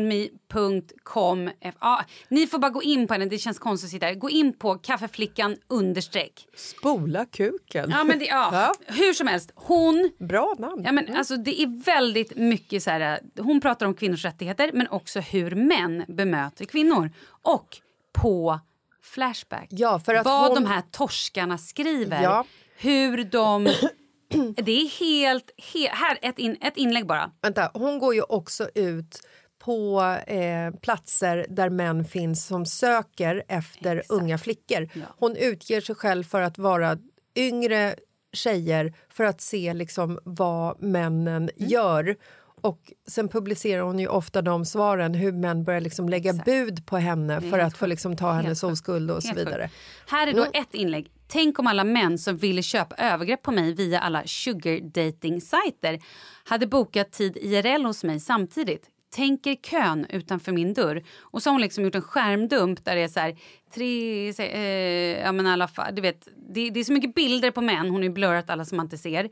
GoFoundMe.com. 0.09 1.49
F- 1.61 1.75
Ja, 1.81 2.01
ni 2.29 2.47
får 2.47 2.59
bara 2.59 2.71
gå 2.71 2.83
in 2.83 3.07
på 3.07 3.13
henne, 3.13 3.25
det 3.25 3.37
känns 3.37 3.59
konstigt 3.59 3.87
att 3.87 3.91
sitta 3.91 4.05
här. 4.05 4.13
Gå 4.13 4.29
in 4.29 4.53
på 4.53 4.75
kaffeflickan 4.77 5.55
understreck. 5.67 6.47
Spola 6.55 7.25
kuken. 7.25 7.89
Ja, 7.89 8.03
men 8.03 8.19
det, 8.19 8.25
ja, 8.25 8.49
Ja. 8.53 8.73
Hur 8.93 9.13
som 9.13 9.27
helst, 9.27 9.51
hon 9.55 10.11
Bra 10.19 10.55
namn. 10.59 10.83
Ja, 10.85 10.91
men, 10.91 11.15
alltså, 11.15 11.37
det 11.37 11.61
är 11.61 11.83
väldigt 11.85 12.35
mycket 12.37 12.83
så 12.83 12.89
här... 12.89 13.19
Hon 13.39 13.61
pratar 13.61 13.85
om 13.85 13.93
kvinnors 13.93 14.25
rättigheter 14.25 14.71
men 14.73 14.87
också 14.87 15.19
hur 15.19 15.55
män 15.55 16.03
bemöter 16.07 16.65
kvinnor. 16.65 17.11
Och 17.41 17.77
på 18.13 18.59
Flashback. 19.03 19.67
Ja, 19.69 19.99
för 19.99 20.15
att 20.15 20.25
vad 20.25 20.47
hon- 20.51 20.63
de 20.63 20.69
här 20.69 20.83
torskarna 20.91 21.57
skriver. 21.57 22.23
Ja. 22.23 22.45
Hur 22.81 23.23
de... 23.23 23.63
det 24.55 24.71
är 24.81 24.99
helt... 24.99 25.51
he- 25.73 25.89
här, 25.91 26.17
ett, 26.21 26.39
in, 26.39 26.57
ett 26.61 26.77
inlägg 26.77 27.05
bara. 27.07 27.31
Vänta, 27.41 27.71
hon 27.73 27.99
går 27.99 28.15
ju 28.15 28.21
också 28.21 28.69
ut 28.75 29.19
på 29.59 30.01
eh, 30.27 30.71
platser 30.81 31.45
där 31.49 31.69
män 31.69 32.05
finns 32.05 32.45
som 32.47 32.65
söker 32.65 33.43
efter 33.47 33.95
Exakt. 33.95 34.11
unga 34.21 34.37
flickor. 34.37 34.89
Ja. 34.93 35.01
Hon 35.19 35.35
utger 35.35 35.81
sig 35.81 35.95
själv 35.95 36.23
för 36.23 36.41
att 36.41 36.57
vara 36.57 36.97
yngre 37.35 37.95
tjejer 38.33 38.93
för 39.09 39.23
att 39.23 39.41
se 39.41 39.73
liksom 39.73 40.19
vad 40.23 40.81
männen 40.83 41.49
Mm. 41.57 41.69
gör. 41.69 42.15
Och 42.61 42.79
Sen 43.07 43.27
publicerar 43.29 43.81
hon 43.81 43.99
ju 43.99 44.07
ofta 44.07 44.41
de 44.41 44.65
svaren 44.65 45.13
hur 45.13 45.31
män 45.31 45.63
börjar 45.63 45.81
liksom 45.81 46.09
lägga 46.09 46.29
Exakt. 46.31 46.45
bud 46.45 46.85
på 46.85 46.97
henne 46.97 47.41
för 47.41 47.59
att 47.59 47.77
få 47.77 47.85
liksom 47.85 48.17
ta 48.17 48.31
hennes 48.31 48.63
oskuld 48.63 49.11
och 49.11 49.23
så 49.23 49.33
vidare. 49.35 49.69
Här 50.07 50.27
är 50.27 50.33
då 50.33 50.39
Mm. 50.45 50.51
ett 50.53 50.73
inlägg. 50.73 51.11
Tänk 51.27 51.59
om 51.59 51.67
alla 51.67 51.83
män 51.83 52.17
som 52.17 52.37
ville 52.37 52.61
köpa 52.63 52.95
övergrepp 52.95 53.41
på 53.41 53.51
mig 53.51 53.73
via 53.73 53.99
alla 53.99 54.23
sugar 54.25 54.79
dating 54.79 55.41
sajter 55.41 55.99
hade 56.43 56.67
bokat 56.67 57.11
tid 57.11 57.37
IRL 57.37 57.85
hos 57.85 58.03
mig 58.03 58.19
samtidigt. 58.19 58.85
Tänker 59.15 59.55
kön 59.55 60.05
utanför 60.09 60.51
min 60.51 60.73
dörr. 60.73 61.03
Och 61.19 61.43
så 61.43 61.49
har 61.49 61.53
hon 61.53 61.61
liksom 61.61 61.83
gjort 61.83 61.95
en 61.95 62.01
skärmdump 62.01 62.85
där 62.85 62.95
det 62.95 63.01
är 63.01 63.07
så 63.07 63.19
här, 63.19 63.35
tre, 63.75 64.33
se- 64.33 64.51
eh, 64.53 65.19
ja 65.25 65.31
men 65.31 65.47
alla 65.47 65.69
du 65.93 66.01
vet, 66.01 66.27
det, 66.53 66.69
det 66.69 66.79
är 66.79 66.83
så 66.83 66.93
mycket 66.93 67.15
bilder 67.15 67.51
på 67.51 67.61
män, 67.61 67.85
hon 67.85 67.95
har 67.95 68.03
ju 68.03 68.09
blurrat 68.09 68.49
alla 68.49 68.65
som 68.65 68.77
man 68.77 68.85
inte 68.85 68.97
ser. 68.97 69.29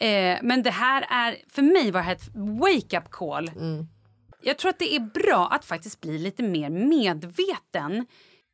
Eh, 0.00 0.38
men 0.42 0.62
det 0.62 0.70
här 0.70 1.06
är, 1.10 1.36
för 1.48 1.62
mig 1.62 1.90
var 1.90 2.00
det 2.00 2.04
här 2.06 2.12
ett 2.14 2.30
wake-up 2.34 3.10
call. 3.10 3.50
Jag 4.42 4.58
tror 4.58 4.68
att 4.70 4.78
det 4.78 4.94
är 4.94 5.00
bra 5.00 5.48
att 5.48 5.64
faktiskt 5.64 6.00
bli 6.00 6.18
lite 6.18 6.42
mer 6.42 6.70
medveten. 6.70 8.06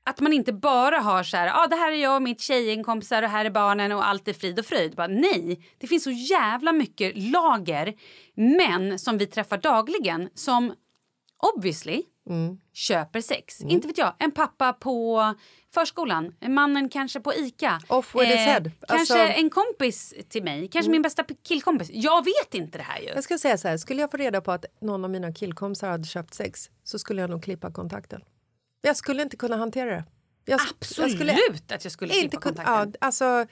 Att 0.07 0.21
man 0.21 0.33
inte 0.33 0.53
bara 0.53 0.99
har 0.99 1.23
så 1.23 1.37
här, 1.37 1.51
ah, 1.55 1.67
det 1.67 1.77
här 1.77 1.93
är 1.93 1.97
jag 1.97 2.17
och 2.17 2.23
mitt 2.23 2.41
tjejkompisar 2.41 3.23
och 3.23 3.29
här 3.29 3.45
är 3.45 3.51
barnen 3.51 3.93
och 3.93 4.09
allt 4.09 4.29
är 4.29 4.33
frid 4.33 4.59
och 4.59 4.67
fröjd. 4.67 4.95
Bara, 4.97 5.07
nej, 5.07 5.61
det 5.79 5.87
finns 5.87 6.05
så 6.05 6.11
jävla 6.11 6.73
mycket 6.73 7.13
lager 7.17 7.95
män 8.35 8.99
som 8.99 9.19
vi 9.19 9.27
träffar 9.27 9.59
dagligen 9.59 10.29
som 10.35 10.75
obviously 11.57 12.03
köper 12.73 13.21
sex. 13.21 13.61
Inte 13.61 13.89
vet 13.89 13.99
jag, 13.99 14.15
en 14.19 14.31
pappa 14.31 14.73
på 14.73 15.35
förskolan, 15.75 16.35
mannen 16.49 16.89
kanske 16.89 17.21
på 17.21 17.35
Ica. 17.35 17.81
Eh, 17.89 17.97
Off 17.97 18.15
with 18.15 18.27
his 18.27 18.37
head. 18.37 18.61
Kanske 18.89 18.95
Alltså- 19.23 19.39
en 19.41 19.51
kompis 19.51 20.15
till 20.29 20.43
mig, 20.45 20.69
kanske 20.69 20.91
min 20.91 21.03
bästa 21.03 21.25
killkompis. 21.43 21.91
Jag 21.93 22.25
vet 22.25 22.55
inte 22.55 22.79
det 22.79 22.85
här 22.85 23.01
ju. 23.01 23.07
Jag 23.09 23.25
ska 23.25 23.39
säga 23.39 23.59
så 23.59 23.69
här, 23.69 23.77
skulle 23.77 24.01
jag 24.01 24.11
få 24.11 24.17
reda 24.17 24.41
på 24.41 24.53
att 24.53 24.65
någon 24.81 25.05
av 25.05 25.11
mina 25.11 25.33
killkompisar 25.33 25.91
hade 25.91 26.05
köpt 26.05 26.35
sex 26.35 26.71
så 26.85 26.99
skulle 26.99 27.21
jag 27.21 27.31
nog 27.31 27.43
klippa 27.43 27.73
kontakten. 27.73 28.21
Jag 28.81 28.97
skulle 28.97 29.23
inte 29.23 29.37
kunna 29.37 29.57
hantera 29.57 29.91
det. 29.91 30.05
Jag, 30.45 30.61
Absolut 30.61 31.11
jag 31.11 31.19
skulle 31.19 31.75
att 31.75 31.85
jag 31.85 31.93
skulle 31.93 32.15
inte 32.15 32.29
klippa 32.29 32.41
kunna, 32.43 32.55
kontakten. 32.65 32.95
ja, 33.01 33.07
alltså, 33.07 33.47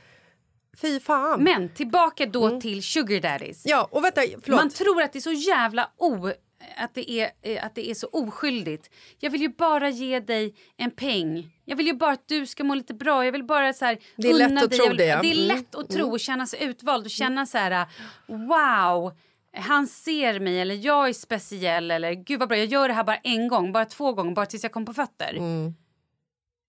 fy 0.76 1.00
fan. 1.00 1.42
Men 1.42 1.68
tillbaka 1.74 2.26
då 2.26 2.60
till 2.60 2.82
sugar 2.82 3.20
daddies. 3.20 3.62
ja, 3.66 3.88
och 3.90 4.04
vänta, 4.04 4.20
förlåt. 4.42 4.60
Man 4.60 4.70
tror 4.70 5.02
att 5.02 5.12
det 5.12 5.18
är 5.18 5.20
så 5.20 5.32
jävla 5.32 5.90
o... 5.96 6.30
Att 6.76 6.94
det, 6.94 7.10
är, 7.10 7.30
eh, 7.42 7.64
att 7.64 7.74
det 7.74 7.90
är 7.90 7.94
så 7.94 8.06
oskyldigt. 8.12 8.90
Jag 9.18 9.30
vill 9.30 9.40
ju 9.40 9.48
bara 9.48 9.88
ge 9.90 10.20
dig 10.20 10.54
en 10.76 10.90
peng. 10.90 11.50
Jag 11.64 11.76
vill 11.76 11.86
ju 11.86 11.92
bara 11.92 12.10
att 12.12 12.28
du 12.28 12.46
ska 12.46 12.64
må 12.64 12.74
lite 12.74 12.94
bra. 12.94 13.24
Jag 13.24 13.32
vill 13.32 13.44
bara 13.44 13.72
så 13.72 13.84
här, 13.84 13.98
Det 14.16 14.28
är 14.30 14.34
lätt 14.34 14.62
att 14.64 14.70
dig. 14.70 14.78
tro 14.78 14.88
vill, 14.88 14.96
det, 14.96 15.04
ja. 15.06 15.22
Det 15.22 15.28
är 15.28 15.34
Mm. 15.34 15.46
lätt 15.56 15.74
att 15.74 15.88
tro 15.90 16.10
och 16.10 16.20
känna 16.20 16.46
sig 16.46 16.64
utvald 16.64 17.04
och 17.04 17.10
känna 17.10 17.46
så 17.46 17.58
här... 17.58 17.86
Wow! 18.26 19.12
Han 19.56 19.86
ser 19.86 20.40
mig, 20.40 20.60
eller 20.60 20.74
jag 20.74 21.08
är 21.08 21.12
speciell. 21.12 21.90
Eller 21.90 22.12
gud 22.12 22.40
vad 22.40 22.48
bra, 22.48 22.58
jag 22.58 22.66
gör 22.66 22.88
det 22.88 22.94
här 22.94 23.04
bara 23.04 23.16
en 23.16 23.48
gång, 23.48 23.72
bara 23.72 23.84
två 23.84 24.12
gånger, 24.12 24.34
bara 24.34 24.46
tills 24.46 24.62
jag 24.62 24.72
kommer 24.72 24.86
på 24.86 24.94
fötter. 24.94 25.34
Mm. 25.34 25.74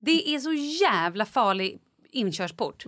Det 0.02 0.36
är 0.36 0.40
så 0.40 0.54
jävla 0.54 1.26
farlig 1.26 1.80
inkörsport. 2.14 2.86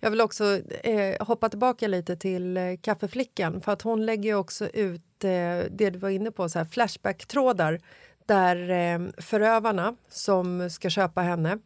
Jag 0.00 0.10
vill 0.10 0.20
också 0.20 0.60
eh, 0.82 1.26
hoppa 1.26 1.48
tillbaka 1.48 1.88
lite 1.88 2.16
till 2.16 2.56
eh, 2.56 2.62
kaffeflickan 2.80 3.60
för 3.60 3.72
att 3.72 3.82
hon 3.82 4.06
lägger 4.06 4.34
också 4.34 4.66
ut 4.68 5.24
eh, 5.24 5.30
det 5.70 5.90
du 5.90 5.98
var 5.98 6.08
inne 6.08 6.30
på, 6.30 6.48
så 6.48 6.58
här 6.58 6.66
flashback-trådar 6.66 7.80
där 8.26 8.70
eh, 8.70 9.08
förövarna 9.18 9.96
som 10.08 10.70
ska 10.70 10.90
köpa 10.90 11.20
henne 11.20 11.58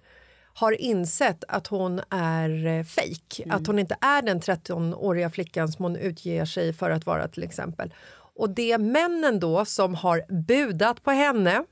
har 0.55 0.73
insett 0.81 1.45
att 1.49 1.67
hon 1.67 2.01
är 2.11 2.67
eh, 2.67 2.85
fake, 2.85 3.45
att 3.51 3.67
hon 3.67 3.79
inte 3.79 3.97
är 4.01 4.23
den 4.23 4.41
13-åriga 4.41 5.31
flickan 5.31 5.69
som 5.69 5.83
hon 5.83 5.97
utger 5.97 6.45
sig 6.45 6.73
för 6.73 6.91
att 6.91 7.07
vara 7.07 7.29
till 7.29 7.43
exempel. 7.43 7.95
Och 8.39 8.51
det 8.51 8.79
männen 8.79 9.41
då 9.41 9.65
som 9.65 9.95
har 9.95 10.23
budat 10.47 11.03
på 11.03 11.11
henne, 11.11 11.65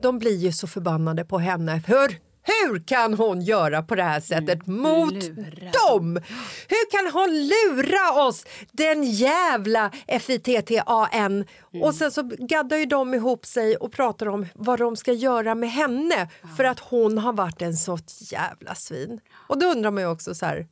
de 0.00 0.18
blir 0.18 0.36
ju 0.36 0.52
så 0.52 0.66
förbannade 0.66 1.24
på 1.24 1.38
henne. 1.38 1.82
Hur, 1.86 2.18
hur 2.42 2.78
kan 2.86 3.14
hon 3.14 3.40
göra 3.40 3.82
på 3.82 3.94
det 3.94 4.02
här 4.02 4.20
sättet 4.20 4.66
mot 4.66 5.12
lura 5.12 5.70
dem? 5.88 6.20
Hur 6.68 6.90
kan 6.90 7.12
hon 7.12 7.30
lura 7.30 8.26
oss, 8.26 8.44
den 8.72 9.04
jävla 9.04 9.90
FITTAN? 10.20 11.44
Och 11.82 11.94
sen 11.94 12.10
så 12.10 12.22
gaddar 12.22 12.76
ju 12.76 12.84
de 12.84 13.14
ihop 13.14 13.46
sig 13.46 13.76
och 13.76 13.92
pratar 13.92 14.28
om 14.28 14.46
vad 14.54 14.78
de 14.78 14.96
ska 14.96 15.12
göra 15.12 15.54
med 15.54 15.70
henne 15.70 16.28
för 16.56 16.64
att 16.64 16.80
hon 16.80 17.18
har 17.18 17.32
varit 17.32 17.62
en 17.62 17.76
sånt 17.76 18.18
jävla 18.20 18.74
svin. 18.74 19.20
Och 19.48 19.58
då 19.58 19.66
undrar 19.66 19.90
man 19.90 20.02
ju 20.02 20.08
också 20.08 20.34
så 20.34 20.46
här, 20.46 20.66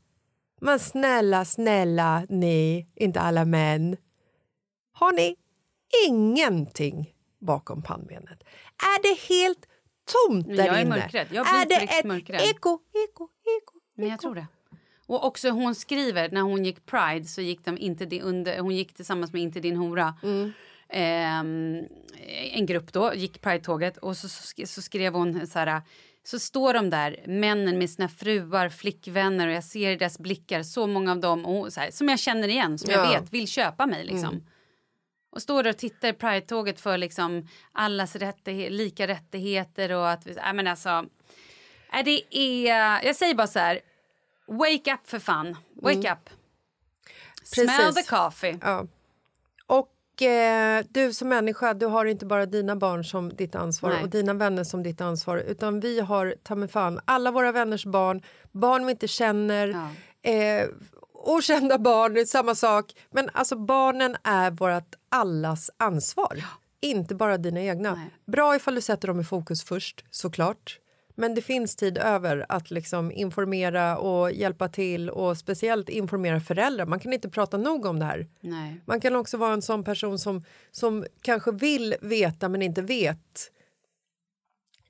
men 0.60 0.78
snälla, 0.78 1.44
snälla 1.44 2.22
ni, 2.28 2.86
inte 2.96 3.20
alla 3.20 3.44
män. 3.44 3.96
Har 4.92 5.12
ni 5.12 5.36
ingenting 6.08 7.14
bakom 7.40 7.82
pannbenet? 7.82 8.42
Är 8.82 9.02
det 9.02 9.34
helt 9.34 9.66
tomt 10.28 10.46
där 10.56 10.66
jag 10.66 10.76
är 10.76 10.80
inne? 10.80 10.90
mörkrädd. 10.90 11.26
Jag 11.30 11.46
blir 11.46 11.76
är 11.76 11.80
det 11.80 11.92
ett 11.98 12.04
mörkrädd. 12.04 12.40
eko, 12.40 12.78
eko, 13.08 13.24
eko? 13.58 13.74
Men 13.94 14.08
jag 14.08 14.20
tror 14.20 14.34
det. 14.34 14.46
Och 15.06 15.24
också 15.26 15.50
hon 15.50 15.74
skriver, 15.74 16.30
när 16.30 16.40
hon 16.40 16.64
gick 16.64 16.86
Pride 16.86 17.24
så 17.24 17.40
gick 17.40 17.64
de 17.64 17.78
inte 17.78 18.06
di- 18.06 18.20
under, 18.20 18.58
hon 18.58 18.76
gick 18.76 18.94
tillsammans 18.94 19.32
med 19.32 19.42
Inte 19.42 19.60
din 19.60 19.76
hora. 19.76 20.14
Ehm, 20.92 21.84
en 22.52 22.66
grupp 22.66 22.92
då, 22.92 23.14
gick 23.14 23.40
Pride-tåget 23.40 23.96
och 23.96 24.16
så, 24.16 24.28
så, 24.28 24.42
sk- 24.42 24.64
så 24.66 24.82
skrev 24.82 25.12
hon 25.14 25.46
så 25.46 25.58
här 25.58 25.82
så 26.22 26.38
står 26.38 26.74
de 26.74 26.90
där, 26.90 27.22
männen 27.26 27.78
med 27.78 27.90
sina 27.90 28.08
fruar, 28.08 28.68
flickvänner 28.68 29.46
och 29.48 29.52
jag 29.54 29.64
ser 29.64 29.90
i 29.90 29.96
deras 29.96 30.18
blickar, 30.18 30.62
så 30.62 30.86
många 30.86 31.10
av 31.12 31.20
dem 31.20 31.46
och, 31.46 31.72
så 31.72 31.80
här, 31.80 31.90
som 31.90 32.08
jag 32.08 32.18
känner 32.18 32.48
igen, 32.48 32.78
som 32.78 32.90
jag 32.90 33.06
Ja. 33.06 33.20
vet 33.20 33.32
vill 33.32 33.48
köpa 33.48 33.86
mig. 33.86 34.04
Liksom. 34.04 34.46
Och 35.30 35.42
står 35.42 35.62
där 35.62 35.70
och 35.70 35.78
tittar 35.78 36.08
i 36.08 36.12
Pride-tåget 36.12 36.80
för 36.80 36.98
liksom 36.98 37.48
allas 37.72 38.16
rättighe- 38.16 38.70
lika 38.70 39.06
rättigheter 39.06 39.92
och 39.92 40.10
att... 40.10 40.26
Nej, 40.26 40.54
men 40.54 40.66
alltså... 40.66 41.04
Nej, 41.92 42.04
det 42.04 42.36
är... 42.38 43.04
Jag 43.06 43.16
säger 43.16 43.34
bara 43.34 43.46
så 43.46 43.58
här... 43.58 43.80
Wake 44.46 44.94
up 44.94 45.00
för 45.08 45.18
fan. 45.18 45.56
Wake 45.82 46.12
up. 46.12 46.30
Smell 47.44 47.68
Mm. 47.68 47.80
Precis. 47.86 48.06
the 48.06 48.16
coffee. 48.16 48.58
Ja. 48.62 48.86
Och 49.66 50.22
eh, 50.22 50.84
du 50.88 51.12
som 51.12 51.28
människa, 51.28 51.74
du 51.74 51.86
har 51.86 52.04
inte 52.04 52.26
bara 52.26 52.46
dina 52.46 52.76
barn 52.76 53.04
som 53.04 53.28
ditt 53.36 53.54
ansvar 53.54 53.90
Nej. 53.90 54.02
och 54.02 54.08
dina 54.08 54.34
vänner 54.34 54.64
som 54.64 54.82
ditt 54.82 55.00
ansvar 55.00 55.36
utan 55.36 55.80
vi 55.80 56.00
har 56.00 56.34
ta 56.42 56.68
fan 56.68 57.00
alla 57.04 57.30
våra 57.30 57.52
vänners 57.52 57.84
barn, 57.86 58.22
barn 58.52 58.86
vi 58.86 58.92
inte 58.92 59.08
känner, 59.08 59.68
Ja. 60.22 60.30
eh, 60.30 60.68
okända 61.20 61.78
barn, 61.78 62.26
samma 62.26 62.54
sak. 62.54 62.92
Men 63.10 63.30
alltså 63.32 63.56
barnen 63.56 64.16
är 64.24 64.50
vårt 64.50 64.94
allas 65.08 65.70
ansvar, 65.76 66.44
inte 66.80 67.14
bara 67.14 67.38
dina 67.38 67.60
egna. 67.60 67.94
Nej. 67.94 68.10
Bra 68.26 68.56
ifall 68.56 68.74
du 68.74 68.80
sätter 68.80 69.08
dem 69.08 69.20
i 69.20 69.24
fokus 69.24 69.64
först, 69.64 70.04
såklart. 70.10 70.78
Men 71.14 71.34
det 71.34 71.42
finns 71.42 71.76
tid 71.76 71.98
över 71.98 72.46
att 72.48 72.70
liksom 72.70 73.12
informera 73.12 73.98
och 73.98 74.32
hjälpa 74.32 74.68
till 74.68 75.10
och 75.10 75.36
speciellt 75.38 75.88
informera 75.88 76.40
föräldrar. 76.40 76.86
Man 76.86 77.00
kan 77.00 77.12
inte 77.12 77.28
prata 77.28 77.56
nog 77.56 77.86
om 77.86 77.98
det 77.98 78.04
här. 78.04 78.26
Nej. 78.40 78.80
Man 78.84 79.00
kan 79.00 79.16
också 79.16 79.36
vara 79.36 79.52
en 79.52 79.62
sån 79.62 79.84
person 79.84 80.18
som, 80.18 80.44
som 80.70 81.04
kanske 81.20 81.52
vill 81.52 81.94
veta 82.00 82.48
men 82.48 82.62
inte 82.62 82.82
vet. 82.82 83.50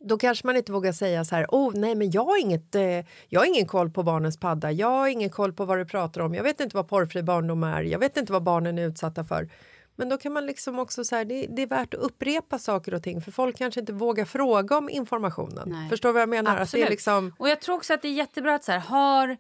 Då 0.05 0.19
kanske 0.19 0.47
man 0.47 0.57
inte 0.57 0.73
vågar 0.73 0.93
säga 0.93 1.25
så 1.25 1.37
här, 1.37 1.47
oh 1.49 1.73
nej 1.75 1.95
men 1.95 2.11
jag 2.11 2.25
har, 2.25 2.41
inget, 2.41 2.75
eh, 2.75 2.83
jag 3.29 3.41
har 3.41 3.47
ingen 3.47 3.67
koll 3.67 3.91
på 3.91 4.03
barnens 4.03 4.41
padda, 4.41 4.73
jag 4.73 4.89
har 4.89 5.09
ingen 5.09 5.31
koll 5.31 5.53
på 5.53 5.65
vad 5.65 5.79
du 5.79 5.85
pratar 5.85 6.21
om, 6.21 6.35
jag 6.35 6.43
vet 6.43 6.61
inte 6.61 6.77
vad 6.77 6.89
porrfri 6.89 7.23
barndom 7.23 7.65
är, 7.65 7.83
jag 7.83 7.99
vet 7.99 8.17
inte 8.17 8.33
vad 8.33 8.43
barnen 8.43 8.79
är 8.79 8.87
utsatta 8.87 9.25
för. 9.25 9.49
Men 9.97 10.09
då 10.09 10.17
kan 10.17 10.33
man 10.33 10.47
liksom 10.47 10.79
också 10.79 11.05
så 11.05 11.17
här, 11.17 11.25
det, 11.25 11.47
det, 11.51 11.63
är 11.63 11.67
värt 11.67 11.95
att 11.95 12.01
upprepa 12.01 12.59
saker 12.59 12.95
och 12.95 13.03
ting 13.03 13.21
för 13.21 13.33
folk 13.33 13.57
kanske 13.59 13.81
inte 13.81 13.93
vågar 13.93 14.25
fråga 14.25 14.79
om 14.79 14.89
informationen. 14.91 15.69
Nej. 15.69 15.89
Förstår 15.89 16.13
vad 16.13 16.23
jag 16.23 16.29
menar? 16.29 16.51
Absolut. 16.51 16.67
Att 16.67 16.73
det 16.73 16.83
är 16.83 16.91
liksom... 16.91 17.35
Och 17.39 17.49
jag 17.49 17.61
tror 17.61 17.77
också 17.77 17.95
att 17.95 18.03
det 18.03 18.09
är 18.09 18.13
jättebra 18.13 18.55
att 18.55 18.65
så 18.65 18.73
här, 18.73 18.79
har 18.79 19.37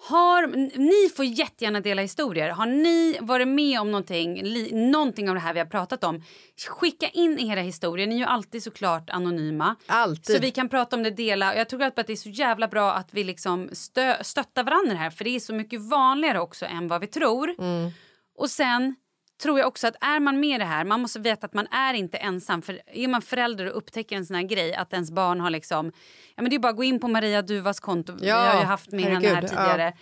har, 0.00 0.46
ni 0.78 1.08
får 1.16 1.24
jättegärna 1.24 1.80
dela 1.80 2.02
historier. 2.02 2.48
Har 2.50 2.66
ni 2.66 3.18
varit 3.20 3.48
med 3.48 3.80
om 3.80 3.90
någonting, 3.90 4.42
li, 4.42 4.72
någonting 4.72 5.28
av 5.28 5.34
det 5.34 5.40
här 5.40 5.52
vi 5.52 5.58
har 5.58 5.66
pratat 5.66 6.04
om, 6.04 6.22
skicka 6.68 7.08
in 7.08 7.38
era 7.38 7.60
historier. 7.60 8.06
Ni 8.06 8.14
är 8.14 8.18
ju 8.18 8.24
alltid 8.24 8.62
såklart 8.62 9.10
anonyma. 9.10 9.76
Alltid. 9.86 10.36
Så 10.36 10.42
vi 10.42 10.50
kan 10.50 10.68
prata 10.68 10.96
om 10.96 11.02
det, 11.02 11.10
dela. 11.10 11.56
Jag 11.56 11.68
tror 11.68 11.82
att 11.82 11.96
det 11.96 12.10
är 12.10 12.16
så 12.16 12.28
jävla 12.28 12.68
bra 12.68 12.92
att 12.92 13.14
vi 13.14 13.24
liksom 13.24 13.68
stö, 13.72 14.24
stöttar 14.24 14.64
varandra 14.64 14.94
här 14.94 15.10
för 15.10 15.24
det 15.24 15.30
är 15.30 15.40
så 15.40 15.54
mycket 15.54 15.80
vanligare 15.80 16.40
också 16.40 16.66
än 16.66 16.88
vad 16.88 17.00
vi 17.00 17.06
tror. 17.06 17.54
Mm. 17.58 17.90
Och 18.38 18.50
sen 18.50 18.94
tror 19.38 19.58
jag 19.58 19.68
också 19.68 19.86
att 19.86 19.96
är 20.00 20.20
man 20.20 20.40
med 20.40 20.60
det 20.60 20.64
här, 20.64 20.84
man 20.84 21.00
måste 21.00 21.20
veta 21.20 21.46
att 21.46 21.54
man 21.54 21.66
är 21.66 21.94
inte 21.94 22.16
ensam. 22.16 22.62
För 22.62 22.80
är 22.86 23.08
man 23.08 23.22
förälder 23.22 23.70
och 23.70 23.76
upptäcker 23.76 24.16
en 24.16 24.26
sån 24.26 24.36
här 24.36 24.42
grej 24.42 24.74
att 24.74 24.92
ens 24.92 25.10
barn 25.10 25.40
har 25.40 25.50
liksom, 25.50 25.92
ja 26.36 26.42
men 26.42 26.50
det 26.50 26.56
är 26.56 26.60
bara 26.60 26.70
att 26.70 26.76
gå 26.76 26.84
in 26.84 27.00
på 27.00 27.08
Maria 27.08 27.42
Duvas 27.42 27.80
konto, 27.80 28.12
Ja, 28.12 28.42
vi 28.42 28.48
har 28.48 28.60
ju 28.60 28.66
haft 28.66 28.92
med 28.92 29.00
herregud, 29.00 29.24
henne 29.24 29.34
här 29.34 29.48
tidigare. 29.48 29.92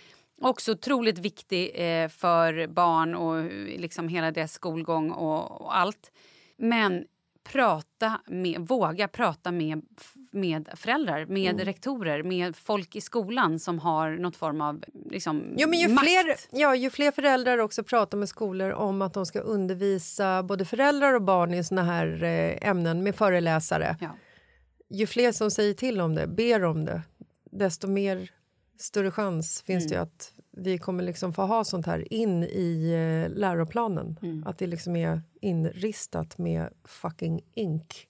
Också 0.41 0.71
otroligt 0.71 1.19
viktig 1.19 1.71
eh, 1.75 2.09
för 2.09 2.67
barn 2.67 3.15
och 3.15 3.39
eh, 3.39 3.79
liksom 3.79 4.07
hela 4.07 4.31
deras 4.31 4.53
skolgång 4.53 5.11
och, 5.11 5.61
och 5.61 5.77
allt. 5.77 6.11
Men 6.57 7.05
prata 7.51 8.21
med, 8.27 8.61
våga 8.61 9.07
prata 9.07 9.51
med, 9.51 9.81
med 10.37 10.69
föräldrar, 10.75 11.25
med 11.25 11.53
Mm. 11.53 11.65
rektorer, 11.65 12.23
med 12.23 12.55
folk 12.55 12.95
i 12.95 13.01
skolan 13.01 13.59
som 13.59 13.79
har 13.79 14.11
något 14.11 14.35
form 14.35 14.61
av 14.61 14.83
liksom, 15.09 15.53
Jo, 15.57 15.69
men 15.69 15.79
ju, 15.79 15.87
makt. 15.87 16.07
fler, 16.07 16.35
ja, 16.61 16.75
ju 16.75 16.89
fler 16.89 17.11
föräldrar 17.11 17.57
också 17.57 17.83
pratar 17.83 18.17
med 18.17 18.29
skolor 18.29 18.71
om 18.71 19.01
att 19.01 19.13
de 19.13 19.25
ska 19.25 19.39
undervisa 19.39 20.43
både 20.43 20.65
föräldrar 20.65 21.13
och 21.13 21.21
barn 21.21 21.53
i 21.53 21.63
såna 21.63 21.83
här 21.83 22.23
eh, 22.23 22.69
ämnen 22.69 23.03
med 23.03 23.15
föreläsare. 23.15 23.97
Ja. 24.01 24.09
Ju 24.89 25.07
fler 25.07 25.31
som 25.31 25.51
säger 25.51 25.73
till 25.73 26.01
om 26.01 26.15
det, 26.15 26.27
ber 26.27 26.63
om 26.63 26.85
det, 26.85 27.01
desto 27.51 27.87
mer 27.87 28.31
större 28.79 29.11
chans 29.11 29.61
finns 29.61 29.87
det 29.87 29.95
ju 29.95 30.01
att 30.01 30.33
vi 30.51 30.77
kommer 30.77 31.03
liksom 31.03 31.33
få 31.33 31.41
ha 31.41 31.63
sånt 31.63 31.85
här 31.85 32.13
in 32.13 32.43
i 32.43 32.91
eh, 33.29 33.37
läroplanen. 33.37 34.43
Att 34.45 34.57
det 34.57 34.67
liksom 34.67 34.95
är 34.95 35.21
inristat 35.41 36.37
med 36.37 36.69
fucking 36.85 37.41
ink. 37.55 38.07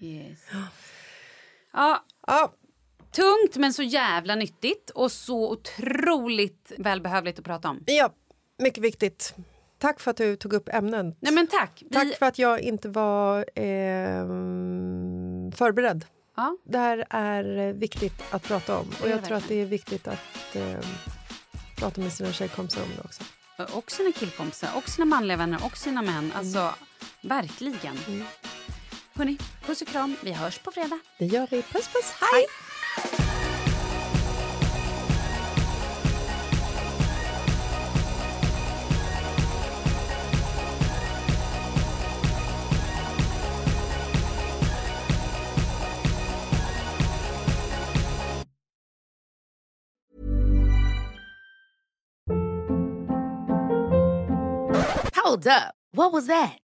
Yes. 0.00 0.38
Ja, 1.74 2.04
Ja, 2.26 2.52
tungt 3.12 3.56
men 3.56 3.72
så 3.72 3.82
jävla 3.82 4.34
nyttigt 4.34 4.90
och 4.90 5.12
så 5.12 5.50
otroligt 5.52 6.72
välbehövligt 6.78 7.38
att 7.38 7.44
prata 7.44 7.68
om. 7.68 7.82
ja, 7.86 8.10
mycket 8.58 8.84
viktigt. 8.84 9.34
Tack 9.78 10.00
för 10.00 10.10
att 10.10 10.16
du 10.16 10.36
tog 10.36 10.52
upp 10.52 10.68
ämnen. 10.68 11.14
Nej 11.20 11.32
men 11.32 11.46
tack. 11.46 11.82
Vi, 11.88 11.94
Tack 11.94 12.18
för 12.18 12.26
att 12.26 12.38
jag 12.38 12.60
inte 12.60 12.88
var 12.88 13.44
ehm, 13.54 15.52
förberedd. 15.52 16.04
ja, 16.36 16.56
Det 16.64 16.78
här 16.78 17.04
är 17.10 17.58
eh, 17.68 17.72
viktigt 17.74 18.22
att 18.30 18.42
prata 18.42 18.78
om. 18.78 18.86
Och 19.02 19.08
jag 19.08 19.24
tror 19.24 19.36
att 19.36 19.48
det 19.48 19.54
är 19.54 19.66
viktigt 19.66 20.08
att 20.08 20.54
ehm, 20.56 20.80
prata 21.76 22.00
med 22.00 22.12
sina 22.12 22.32
tjejkompisar 22.32 22.82
om 22.82 22.88
det 22.96 23.02
också. 23.04 23.22
och 23.76 23.90
sina 23.90 24.12
killkompisar, 24.12 24.68
och 24.76 24.88
sina 24.88 25.04
manliga 25.04 25.36
vänner 25.36 25.60
och 25.64 25.76
sina 25.76 26.02
män. 26.02 26.32
Alltså, 26.36 26.74
verkligen. 27.20 27.98
Mm. 28.08 28.26
Hörni, 29.16 29.38
puss 29.66 29.82
och 29.82 29.88
kram. 29.88 30.16
Vi 30.22 30.32
hörs 30.32 30.58
på 30.58 30.70
fredag. 30.70 30.98
Det 31.18 31.26
gör 31.26 31.46
vi. 31.50 31.62
Puss, 31.62 31.88
puss. 31.88 32.14
Hej! 32.20 32.46
Hold 55.24 55.46
up. 55.46 55.74
What 55.92 56.12
was 56.12 56.26
that? 56.26 56.63